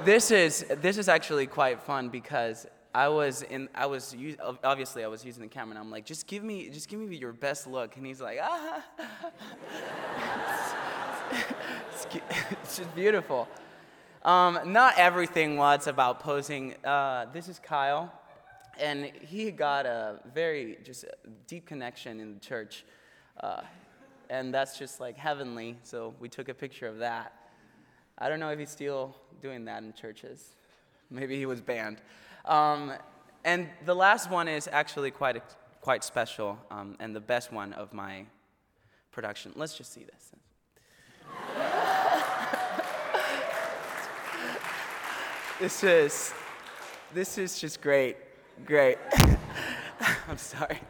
This 0.04 0.30
is, 0.30 0.64
this 0.80 0.98
is 0.98 1.08
actually 1.08 1.46
quite 1.46 1.80
fun 1.82 2.08
because 2.08 2.66
I 2.94 3.08
was 3.08 3.42
in, 3.42 3.68
I 3.74 3.86
was, 3.86 4.16
obviously 4.64 5.04
I 5.04 5.08
was 5.08 5.24
using 5.24 5.42
the 5.42 5.48
camera 5.48 5.70
and 5.70 5.78
I'm 5.78 5.90
like, 5.90 6.04
just 6.04 6.26
give 6.26 6.42
me, 6.42 6.68
just 6.70 6.88
give 6.88 6.98
me 6.98 7.16
your 7.16 7.32
best 7.32 7.66
look. 7.66 7.96
And 7.96 8.06
he's 8.06 8.20
like, 8.20 8.38
ah. 8.42 8.84
it's, 11.92 12.06
it's 12.50 12.76
just 12.78 12.94
beautiful. 12.94 13.46
Um, 14.22 14.58
not 14.66 14.98
everything 14.98 15.56
was 15.56 15.86
about 15.86 16.20
posing. 16.20 16.74
Uh, 16.84 17.26
this 17.32 17.48
is 17.48 17.58
Kyle, 17.58 18.12
and 18.80 19.12
he 19.20 19.50
got 19.50 19.86
a 19.86 20.20
very 20.34 20.78
just 20.82 21.04
deep 21.46 21.66
connection 21.66 22.18
in 22.18 22.34
the 22.34 22.40
church, 22.40 22.84
uh, 23.40 23.62
and 24.28 24.52
that's 24.52 24.78
just 24.78 25.00
like 25.00 25.16
heavenly. 25.16 25.76
So 25.82 26.14
we 26.18 26.28
took 26.28 26.48
a 26.48 26.54
picture 26.54 26.86
of 26.86 26.98
that. 26.98 27.32
I 28.18 28.28
don't 28.28 28.40
know 28.40 28.50
if 28.50 28.58
he's 28.58 28.70
still 28.70 29.14
doing 29.40 29.64
that 29.66 29.82
in 29.82 29.92
churches. 29.92 30.56
Maybe 31.10 31.36
he 31.36 31.46
was 31.46 31.60
banned. 31.60 31.98
Um, 32.44 32.92
and 33.44 33.68
the 33.84 33.94
last 33.94 34.30
one 34.30 34.48
is 34.48 34.68
actually 34.70 35.10
quite 35.10 35.36
a, 35.36 35.42
quite 35.80 36.04
special, 36.04 36.58
um, 36.70 36.96
and 37.00 37.14
the 37.14 37.20
best 37.20 37.52
one 37.52 37.72
of 37.74 37.92
my 37.92 38.26
production. 39.12 39.52
Let's 39.56 39.76
just 39.76 39.92
see 39.92 40.04
this. 40.04 40.32
This 45.60 45.84
is, 45.84 46.32
this 47.12 47.36
is 47.36 47.58
just 47.58 47.82
great, 47.82 48.16
great. 48.64 48.98
I'm 50.28 50.38
sorry. 50.38 50.80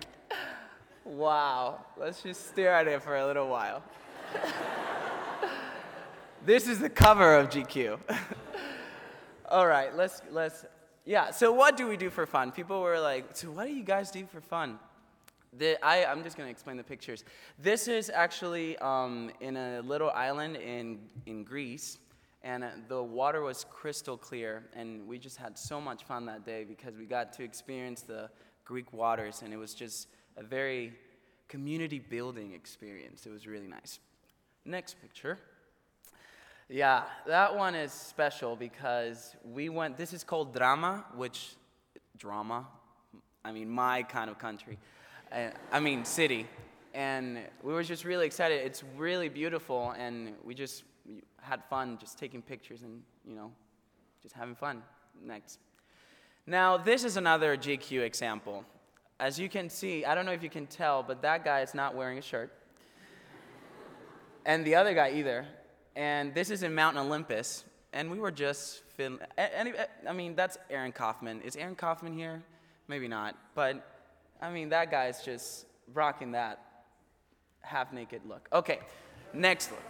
Wow, 1.05 1.85
let's 1.97 2.23
just 2.23 2.49
stare 2.49 2.73
at 2.73 2.87
it 2.87 3.03
for 3.03 3.17
a 3.17 3.27
little 3.27 3.49
while. 3.49 3.83
this 6.45 6.69
is 6.69 6.79
the 6.79 6.91
cover 6.91 7.35
of 7.35 7.51
GQ. 7.51 7.99
All 9.49 9.67
right, 9.67 9.95
let's, 9.97 10.23
let's, 10.31 10.65
yeah, 11.05 11.31
so 11.31 11.53
what 11.53 11.77
do 11.77 11.89
we 11.89 11.97
do 11.97 12.11
for 12.11 12.27
fun? 12.27 12.53
People 12.53 12.81
were 12.81 13.01
like, 13.01 13.25
so 13.33 13.51
what 13.51 13.67
do 13.67 13.73
you 13.73 13.83
guys 13.83 14.11
do 14.11 14.27
for 14.27 14.41
fun? 14.41 14.79
The, 15.59 15.85
I, 15.85 16.05
I'm 16.05 16.23
just 16.23 16.37
going 16.37 16.47
to 16.47 16.53
explain 16.53 16.77
the 16.77 16.85
pictures. 16.85 17.25
This 17.59 17.89
is 17.89 18.09
actually 18.09 18.79
um, 18.79 19.33
in 19.41 19.57
a 19.57 19.81
little 19.81 20.11
island 20.11 20.57
in, 20.57 21.01
in 21.27 21.43
Greece 21.43 21.99
and 22.43 22.65
uh, 22.65 22.69
the 22.89 23.03
water 23.03 23.43
was 23.43 23.67
crystal 23.71 24.17
clear 24.17 24.65
and 24.75 25.07
we 25.07 25.19
just 25.19 25.37
had 25.37 25.59
so 25.59 25.81
much 25.81 26.05
fun 26.05 26.27
that 26.27 26.45
day 26.45 26.65
because 26.65 26.97
we 26.97 27.05
got 27.05 27.33
to 27.35 27.43
experience 27.43 28.03
the 28.03 28.31
greek 28.65 28.93
waters 28.93 29.43
and 29.43 29.53
it 29.53 29.57
was 29.57 29.75
just 29.75 30.09
a 30.37 30.43
very 30.43 30.93
community 31.49 31.99
building 31.99 32.53
experience. 32.53 33.27
It 33.27 33.31
was 33.31 33.47
really 33.47 33.67
nice. 33.67 33.99
Next 34.65 35.01
picture. 35.03 35.39
Yeah 36.69 37.03
that 37.27 37.55
one 37.57 37.75
is 37.75 37.93
special 37.93 38.57
because 38.57 39.35
we 39.45 39.69
went 39.69 39.97
this 39.97 40.13
is 40.13 40.25
called 40.25 40.55
drama 40.55 41.05
which 41.17 41.51
drama? 42.17 42.67
I 43.45 43.53
mean 43.53 43.69
my 43.69 44.03
kind 44.05 44.31
of 44.31 44.39
country. 44.39 44.79
Uh, 45.31 45.51
i 45.73 45.81
mean 45.81 46.05
city. 46.05 46.47
And 46.93 47.39
we 47.63 47.73
were 47.73 47.85
just 47.85 48.05
really 48.05 48.27
excited. 48.27 48.65
It's 48.65 48.83
really 48.97 49.29
beautiful 49.29 49.95
and 49.99 50.35
we 50.45 50.55
just 50.55 50.85
had 51.41 51.65
fun 51.65 51.99
just 51.99 52.19
taking 52.19 52.43
pictures 52.43 52.83
and, 52.83 53.03
you 53.25 53.35
know, 53.35 53.53
just 54.23 54.35
having 54.35 54.55
fun. 54.55 54.83
Next. 55.23 55.59
Now, 56.47 56.77
this 56.77 57.05
is 57.05 57.17
another 57.17 57.57
GQ 57.57 58.03
example. 58.03 58.65
As 59.19 59.39
you 59.39 59.49
can 59.49 59.69
see, 59.69 60.05
I 60.05 60.15
don't 60.15 60.25
know 60.25 60.33
if 60.33 60.43
you 60.43 60.51
can 60.51 60.67
tell, 60.67 61.03
but 61.03 61.23
that 61.23 61.45
guy 61.45 61.61
is 61.61 61.75
not 61.75 61.95
wearing 61.95 62.19
a 62.19 62.23
shirt. 62.23 62.53
And 64.47 64.65
the 64.65 64.75
other 64.75 64.95
guy 64.95 65.13
either. 65.13 65.47
And 65.95 66.35
this 66.35 66.51
is 66.51 66.63
in 66.63 66.75
Mount 66.75 66.97
Olympus. 66.97 67.65
And 67.93 68.11
we 68.11 68.19
were 68.19 68.31
just 68.31 68.83
film- 68.97 69.21
I 69.37 70.13
mean, 70.15 70.35
that's 70.37 70.57
Aaron 70.71 70.93
Kaufman. 70.93 71.43
Is 71.43 71.57
Aaron 71.57 71.75
Kaufman 71.75 72.15
here? 72.15 72.43
Maybe 72.89 73.09
not. 73.09 73.37
But, 73.55 73.87
I 74.41 74.51
mean, 74.51 74.71
that 74.71 74.91
guy 74.91 75.09
is 75.09 75.21
just 75.23 75.67
rocking 75.93 76.33
that 76.33 76.65
half 77.61 77.93
naked 77.93 78.23
look. 78.25 78.49
Okay, 78.53 78.79
next 79.35 79.71
look. 79.71 79.83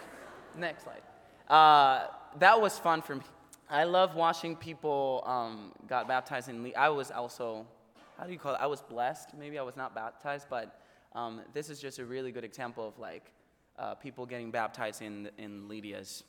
Next 0.57 0.85
slide. 0.85 1.03
Uh, 1.51 2.07
that 2.39 2.61
was 2.61 2.79
fun 2.79 3.03
for 3.03 3.17
me. 3.17 3.23
I 3.69 3.83
love 3.83 4.15
watching 4.15 4.55
people 4.55 5.25
um, 5.27 5.73
got 5.89 6.07
baptized 6.07 6.49
in. 6.49 6.73
I 6.77 6.91
was 6.91 7.11
also, 7.11 7.67
how 8.17 8.25
do 8.25 8.33
you 8.33 8.39
call 8.39 8.55
it? 8.55 8.59
I 8.61 8.69
was 8.69 8.83
blessed. 8.83 9.31
Maybe 9.37 9.59
I 9.59 9.63
was 9.63 9.77
not 9.77 9.93
baptized, 9.93 10.47
but 10.49 10.81
um, 11.13 11.41
this 11.53 11.69
is 11.69 11.81
just 11.81 11.99
a 11.99 12.05
really 12.05 12.31
good 12.31 12.45
example 12.45 12.87
of 12.87 12.97
like 13.01 13.33
uh, 13.81 13.97
people 13.97 14.27
getting 14.27 14.53
baptized 14.53 15.03
in 15.03 15.29
in 15.39 15.67
Lydia's 15.67 16.23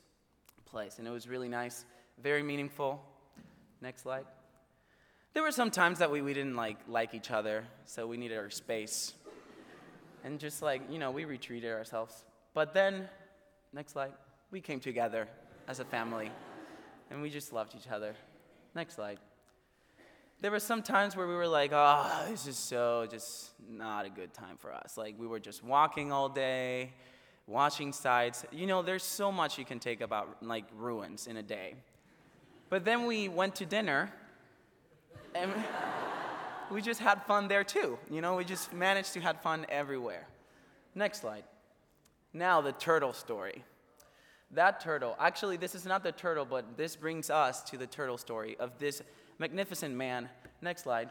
place, 0.64 0.98
and 0.98 1.06
it 1.06 1.12
was 1.12 1.28
really 1.28 1.48
nice, 1.48 1.84
very 2.20 2.42
meaningful. 2.42 3.00
Next 3.80 4.02
slide. 4.02 4.24
There 5.34 5.42
were 5.44 5.52
some 5.52 5.70
times 5.70 6.00
that 6.00 6.10
we, 6.10 6.20
we 6.20 6.34
didn't 6.34 6.56
like 6.56 6.78
like 6.88 7.14
each 7.14 7.30
other, 7.30 7.64
so 7.84 8.08
we 8.08 8.16
needed 8.16 8.38
our 8.38 8.50
space, 8.50 9.14
and 10.24 10.40
just 10.40 10.62
like 10.62 10.82
you 10.90 10.98
know 10.98 11.12
we 11.12 11.26
retreated 11.26 11.70
ourselves. 11.70 12.24
But 12.54 12.74
then, 12.74 13.08
next 13.72 13.92
slide 13.92 14.12
we 14.52 14.60
came 14.60 14.78
together 14.78 15.26
as 15.66 15.80
a 15.80 15.84
family 15.84 16.30
and 17.10 17.22
we 17.22 17.30
just 17.30 17.52
loved 17.52 17.74
each 17.74 17.90
other. 17.90 18.14
Next 18.74 18.94
slide. 18.94 19.18
There 20.42 20.50
were 20.50 20.60
some 20.60 20.82
times 20.82 21.16
where 21.16 21.26
we 21.26 21.34
were 21.34 21.48
like, 21.48 21.70
oh, 21.72 22.26
this 22.28 22.46
is 22.46 22.58
so 22.58 23.06
just 23.10 23.50
not 23.68 24.04
a 24.04 24.10
good 24.10 24.34
time 24.34 24.56
for 24.58 24.72
us. 24.72 24.98
Like, 24.98 25.14
we 25.18 25.26
were 25.26 25.40
just 25.40 25.64
walking 25.64 26.12
all 26.12 26.28
day, 26.28 26.92
watching 27.46 27.92
sights. 27.92 28.44
You 28.52 28.66
know, 28.66 28.82
there's 28.82 29.04
so 29.04 29.32
much 29.32 29.58
you 29.58 29.64
can 29.64 29.78
take 29.78 30.00
about 30.02 30.42
like 30.42 30.64
ruins 30.76 31.26
in 31.26 31.38
a 31.38 31.42
day. 31.42 31.74
But 32.68 32.84
then 32.84 33.06
we 33.06 33.28
went 33.28 33.54
to 33.56 33.66
dinner 33.66 34.12
and 35.34 35.50
we 36.70 36.82
just 36.82 37.00
had 37.00 37.22
fun 37.22 37.48
there 37.48 37.64
too. 37.64 37.98
You 38.10 38.20
know, 38.20 38.36
we 38.36 38.44
just 38.44 38.72
managed 38.74 39.14
to 39.14 39.20
have 39.20 39.40
fun 39.40 39.64
everywhere. 39.70 40.26
Next 40.94 41.20
slide. 41.20 41.44
Now, 42.34 42.60
the 42.60 42.72
turtle 42.72 43.12
story 43.12 43.64
that 44.52 44.80
turtle, 44.80 45.16
actually, 45.18 45.56
this 45.56 45.74
is 45.74 45.86
not 45.86 46.02
the 46.02 46.12
turtle, 46.12 46.44
but 46.44 46.76
this 46.76 46.94
brings 46.94 47.30
us 47.30 47.62
to 47.64 47.78
the 47.78 47.86
turtle 47.86 48.18
story 48.18 48.56
of 48.58 48.78
this 48.78 49.02
magnificent 49.38 49.94
man. 49.94 50.28
Next 50.60 50.82
slide. 50.82 51.08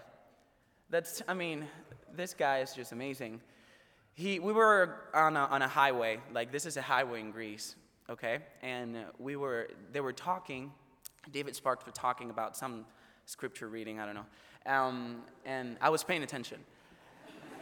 That's, 0.89 1.21
I 1.27 1.33
mean, 1.33 1.65
this 2.15 2.33
guy 2.33 2.59
is 2.59 2.73
just 2.73 2.91
amazing. 2.91 3.41
He, 4.13 4.39
we 4.39 4.53
were 4.53 5.07
on 5.13 5.37
a, 5.37 5.45
on 5.45 5.61
a 5.61 5.67
highway, 5.67 6.19
like 6.33 6.51
this 6.51 6.65
is 6.65 6.77
a 6.77 6.81
highway 6.81 7.21
in 7.21 7.31
Greece, 7.31 7.75
okay? 8.09 8.39
And 8.61 8.97
we 9.17 9.35
were, 9.35 9.69
they 9.91 10.01
were 10.01 10.13
talking, 10.13 10.71
David 11.31 11.55
Sparks 11.55 11.85
was 11.85 11.95
talking 11.95 12.29
about 12.29 12.55
some 12.55 12.85
scripture 13.25 13.69
reading, 13.69 13.99
I 13.99 14.05
don't 14.05 14.15
know. 14.15 14.71
Um, 14.71 15.23
and 15.45 15.77
I 15.81 15.89
was 15.89 16.03
paying 16.03 16.21
attention. 16.21 16.59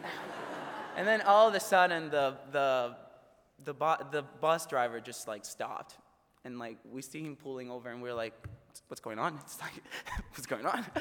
and 0.98 1.08
then 1.08 1.22
all 1.22 1.48
of 1.48 1.54
a 1.54 1.60
sudden, 1.60 2.10
the, 2.10 2.36
the 2.52 2.96
the, 3.66 3.74
bu- 3.74 4.04
the 4.12 4.24
bus 4.42 4.66
driver 4.66 5.00
just 5.00 5.28
like 5.28 5.46
stopped. 5.46 5.98
And 6.46 6.58
like 6.60 6.78
we 6.90 7.02
see 7.02 7.22
him 7.22 7.36
pulling 7.36 7.70
over 7.70 7.90
and 7.90 8.02
we're 8.02 8.14
like 8.14 8.34
what's 8.88 9.02
going 9.02 9.20
on? 9.20 9.36
It's 9.42 9.60
like 9.62 9.84
what's 10.32 10.46
going 10.46 10.66
on? 10.66 10.86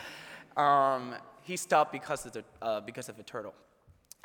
Um, 0.56 1.14
he 1.42 1.56
stopped 1.56 1.92
because 1.92 2.26
of, 2.26 2.32
the, 2.32 2.44
uh, 2.60 2.80
because 2.80 3.08
of 3.08 3.16
a 3.20 3.22
turtle 3.22 3.54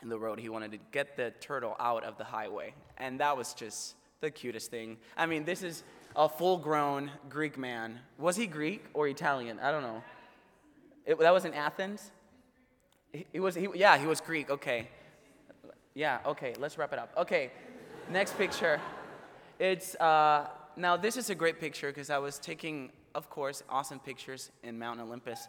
in 0.01 0.09
the 0.09 0.17
road. 0.17 0.39
He 0.39 0.49
wanted 0.49 0.71
to 0.71 0.79
get 0.91 1.15
the 1.15 1.31
turtle 1.39 1.75
out 1.79 2.03
of 2.03 2.17
the 2.17 2.23
highway. 2.23 2.73
And 2.97 3.19
that 3.19 3.37
was 3.37 3.53
just 3.53 3.93
the 4.19 4.31
cutest 4.31 4.71
thing. 4.71 4.97
I 5.15 5.27
mean 5.27 5.45
this 5.45 5.61
is 5.61 5.83
a 6.15 6.27
full-grown 6.27 7.11
greek 7.29 7.55
man. 7.55 7.99
Was 8.17 8.35
he 8.35 8.47
greek 8.47 8.83
or 8.95 9.07
italian? 9.07 9.59
I 9.59 9.71
don't 9.71 9.83
know. 9.83 10.03
It, 11.05 11.19
that 11.19 11.33
was 11.33 11.45
in 11.45 11.53
athens? 11.53 12.11
He, 13.11 13.27
he 13.31 13.39
was 13.39 13.53
he, 13.53 13.67
yeah 13.75 13.99
he 13.99 14.07
was 14.07 14.19
greek. 14.19 14.49
Okay. 14.49 14.87
Yeah 15.93 16.17
okay 16.25 16.55
let's 16.57 16.79
wrap 16.79 16.93
it 16.93 16.99
up. 16.99 17.13
Okay 17.15 17.51
Next 18.09 18.37
picture. 18.37 18.81
It's, 19.59 19.95
uh, 19.95 20.47
now 20.75 20.97
this 20.97 21.15
is 21.15 21.29
a 21.29 21.35
great 21.35 21.59
picture 21.59 21.87
because 21.87 22.09
I 22.09 22.17
was 22.17 22.37
taking, 22.37 22.91
of 23.15 23.29
course, 23.29 23.63
awesome 23.69 23.99
pictures 23.99 24.51
in 24.61 24.77
Mount 24.77 24.99
Olympus. 24.99 25.47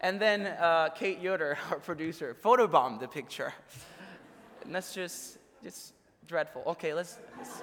And 0.00 0.20
then 0.20 0.46
uh, 0.46 0.90
Kate 0.90 1.20
Yoder, 1.20 1.58
our 1.70 1.80
producer, 1.80 2.36
photobombed 2.42 3.00
the 3.00 3.08
picture. 3.08 3.52
and 4.64 4.74
that's 4.74 4.94
just, 4.94 5.38
just 5.62 5.92
dreadful. 6.26 6.62
Okay, 6.66 6.94
let's, 6.94 7.18
let's. 7.36 7.62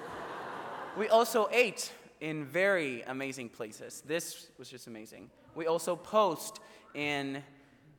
We 0.98 1.08
also 1.08 1.48
ate 1.50 1.90
in 2.20 2.44
very 2.44 3.02
amazing 3.02 3.48
places. 3.48 4.02
This 4.06 4.48
was 4.58 4.68
just 4.68 4.86
amazing. 4.86 5.30
We 5.54 5.66
also 5.66 5.96
post 5.96 6.60
in, 6.94 7.42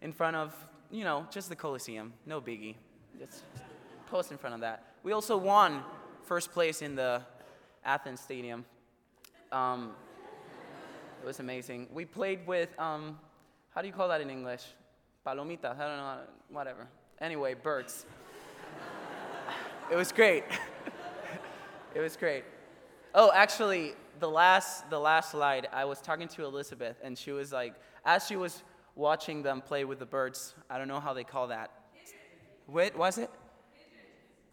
in 0.01 0.13
front 0.13 0.35
of, 0.35 0.55
you 0.91 1.03
know, 1.03 1.25
just 1.31 1.49
the 1.49 1.55
Coliseum. 1.55 2.13
No 2.27 2.39
biggie. 2.39 2.75
Just 3.19 3.43
post 4.07 4.31
in 4.31 4.37
front 4.37 4.53
of 4.53 4.61
that. 4.61 4.93
We 5.03 5.13
also 5.13 5.35
won 5.35 5.83
first 6.27 6.51
place 6.51 6.81
in 6.81 6.93
the 6.93 7.21
Athens 7.85 8.19
Stadium. 8.19 8.65
Um, 9.49 9.91
it 11.23 11.25
was 11.25 11.39
amazing. 11.39 11.87
We 11.93 12.03
played 12.03 12.45
with, 12.45 12.77
um, 12.77 13.17
how 13.73 13.81
do 13.81 13.87
you 13.87 13.93
call 13.93 14.09
that 14.09 14.19
in 14.19 14.29
English? 14.29 14.65
Palomitas, 15.25 15.79
I 15.79 15.87
don't 15.87 15.97
know, 15.97 16.17
whatever. 16.49 16.89
Anyway, 17.21 17.53
birds. 17.53 18.05
it 19.89 19.95
was 19.95 20.11
great. 20.11 20.43
it 21.95 22.01
was 22.01 22.17
great. 22.17 22.43
Oh, 23.15 23.31
actually, 23.33 23.93
the 24.19 24.29
last, 24.29 24.89
the 24.89 24.99
last 24.99 25.31
slide, 25.31 25.69
I 25.71 25.85
was 25.85 26.01
talking 26.01 26.27
to 26.27 26.43
Elizabeth, 26.43 26.97
and 27.01 27.17
she 27.17 27.31
was 27.31 27.53
like, 27.53 27.73
as 28.03 28.27
she 28.27 28.35
was 28.35 28.63
watching 28.95 29.43
them 29.43 29.61
play 29.61 29.85
with 29.85 29.99
the 29.99 30.05
birds, 30.05 30.55
I 30.69 30.77
don't 30.77 30.89
know 30.89 30.99
how 30.99 31.13
they 31.13 31.23
call 31.23 31.47
that. 31.47 31.71
What 32.65 32.97
was 32.97 33.17
it? 33.17 33.29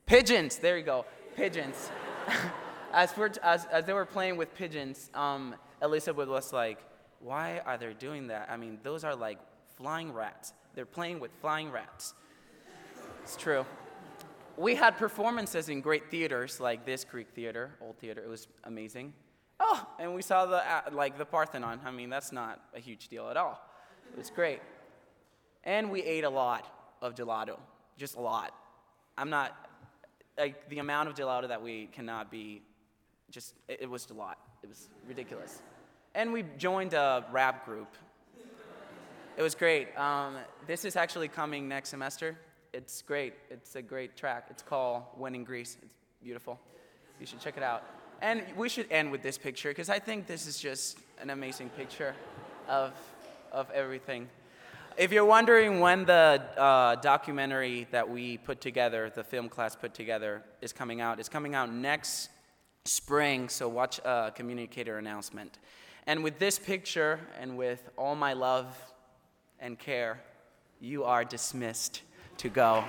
Pigeons. 0.06 0.58
There 0.58 0.78
you 0.78 0.84
go. 0.84 1.04
Pigeons. 1.36 1.90
as, 2.92 3.12
as, 3.42 3.66
as 3.66 3.84
they 3.84 3.92
were 3.92 4.04
playing 4.04 4.36
with 4.36 4.54
pigeons, 4.54 5.10
um, 5.14 5.54
was 5.82 6.52
like, 6.52 6.78
why 7.20 7.60
are 7.64 7.76
they 7.76 7.92
doing 7.94 8.28
that? 8.28 8.48
I 8.50 8.56
mean, 8.56 8.78
those 8.82 9.04
are 9.04 9.14
like 9.14 9.38
flying 9.76 10.12
rats. 10.12 10.52
They're 10.74 10.86
playing 10.86 11.20
with 11.20 11.30
flying 11.40 11.70
rats. 11.70 12.14
It's 13.22 13.36
true. 13.36 13.64
We 14.56 14.74
had 14.74 14.96
performances 14.98 15.68
in 15.68 15.80
great 15.80 16.10
theaters 16.10 16.60
like 16.60 16.84
this 16.84 17.04
Greek 17.04 17.28
theater, 17.34 17.72
old 17.80 17.98
theater. 17.98 18.22
It 18.22 18.28
was 18.28 18.46
amazing. 18.64 19.14
Oh, 19.58 19.86
and 19.98 20.14
we 20.14 20.22
saw 20.22 20.46
the 20.46 20.56
uh, 20.56 20.82
like 20.92 21.18
the 21.18 21.24
Parthenon. 21.24 21.80
I 21.84 21.90
mean, 21.90 22.10
that's 22.10 22.32
not 22.32 22.60
a 22.74 22.80
huge 22.80 23.08
deal 23.08 23.28
at 23.28 23.36
all. 23.36 23.60
It 24.12 24.18
was 24.18 24.30
great. 24.30 24.60
And 25.64 25.90
we 25.90 26.02
ate 26.02 26.24
a 26.24 26.30
lot 26.30 26.66
of 27.00 27.14
gelato, 27.14 27.58
just 27.96 28.16
a 28.16 28.20
lot. 28.20 28.54
I'm 29.16 29.30
not 29.30 29.63
like 30.38 30.68
the 30.68 30.78
amount 30.78 31.08
of 31.08 31.14
gelato 31.14 31.48
that 31.48 31.62
we 31.62 31.86
cannot 31.92 32.30
be 32.30 32.62
just 33.30 33.54
it, 33.68 33.78
it 33.82 33.90
was 33.90 34.08
a 34.10 34.14
lot. 34.14 34.38
It 34.62 34.68
was 34.68 34.88
ridiculous. 35.06 35.62
And 36.14 36.32
we 36.32 36.44
joined 36.58 36.94
a 36.94 37.24
rap 37.32 37.64
group. 37.64 37.88
It 39.36 39.42
was 39.42 39.54
great. 39.54 39.96
Um, 39.98 40.36
this 40.66 40.84
is 40.84 40.94
actually 40.94 41.26
coming 41.26 41.68
next 41.68 41.88
semester. 41.88 42.38
It's 42.72 43.02
great. 43.02 43.34
It's 43.50 43.74
a 43.74 43.82
great 43.82 44.16
track. 44.16 44.46
It's 44.50 44.62
called 44.62 45.02
When 45.16 45.34
in 45.34 45.42
Greece. 45.42 45.76
It's 45.82 45.94
beautiful. 46.22 46.60
You 47.18 47.26
should 47.26 47.40
check 47.40 47.56
it 47.56 47.62
out. 47.62 47.82
And 48.22 48.42
we 48.56 48.68
should 48.68 48.90
end 48.92 49.10
with 49.10 49.22
this 49.22 49.36
picture 49.36 49.70
because 49.70 49.90
I 49.90 49.98
think 49.98 50.26
this 50.26 50.46
is 50.46 50.58
just 50.58 50.98
an 51.20 51.30
amazing 51.30 51.70
picture 51.70 52.14
of, 52.68 52.92
of 53.50 53.70
everything. 53.72 54.28
If 54.96 55.10
you're 55.10 55.24
wondering 55.24 55.80
when 55.80 56.04
the 56.04 56.40
uh, 56.56 56.94
documentary 56.96 57.88
that 57.90 58.08
we 58.08 58.38
put 58.38 58.60
together, 58.60 59.10
the 59.12 59.24
film 59.24 59.48
class 59.48 59.74
put 59.74 59.92
together, 59.92 60.44
is 60.60 60.72
coming 60.72 61.00
out, 61.00 61.18
it's 61.18 61.28
coming 61.28 61.52
out 61.52 61.72
next 61.72 62.28
spring, 62.84 63.48
so 63.48 63.66
watch 63.68 63.98
a 64.04 64.32
communicator 64.32 64.98
announcement. 64.98 65.58
And 66.06 66.22
with 66.22 66.38
this 66.38 66.60
picture 66.60 67.18
and 67.40 67.56
with 67.56 67.90
all 67.96 68.14
my 68.14 68.34
love 68.34 68.76
and 69.58 69.76
care, 69.76 70.22
you 70.80 71.02
are 71.02 71.24
dismissed 71.24 72.02
to 72.36 72.48
go. 72.48 72.84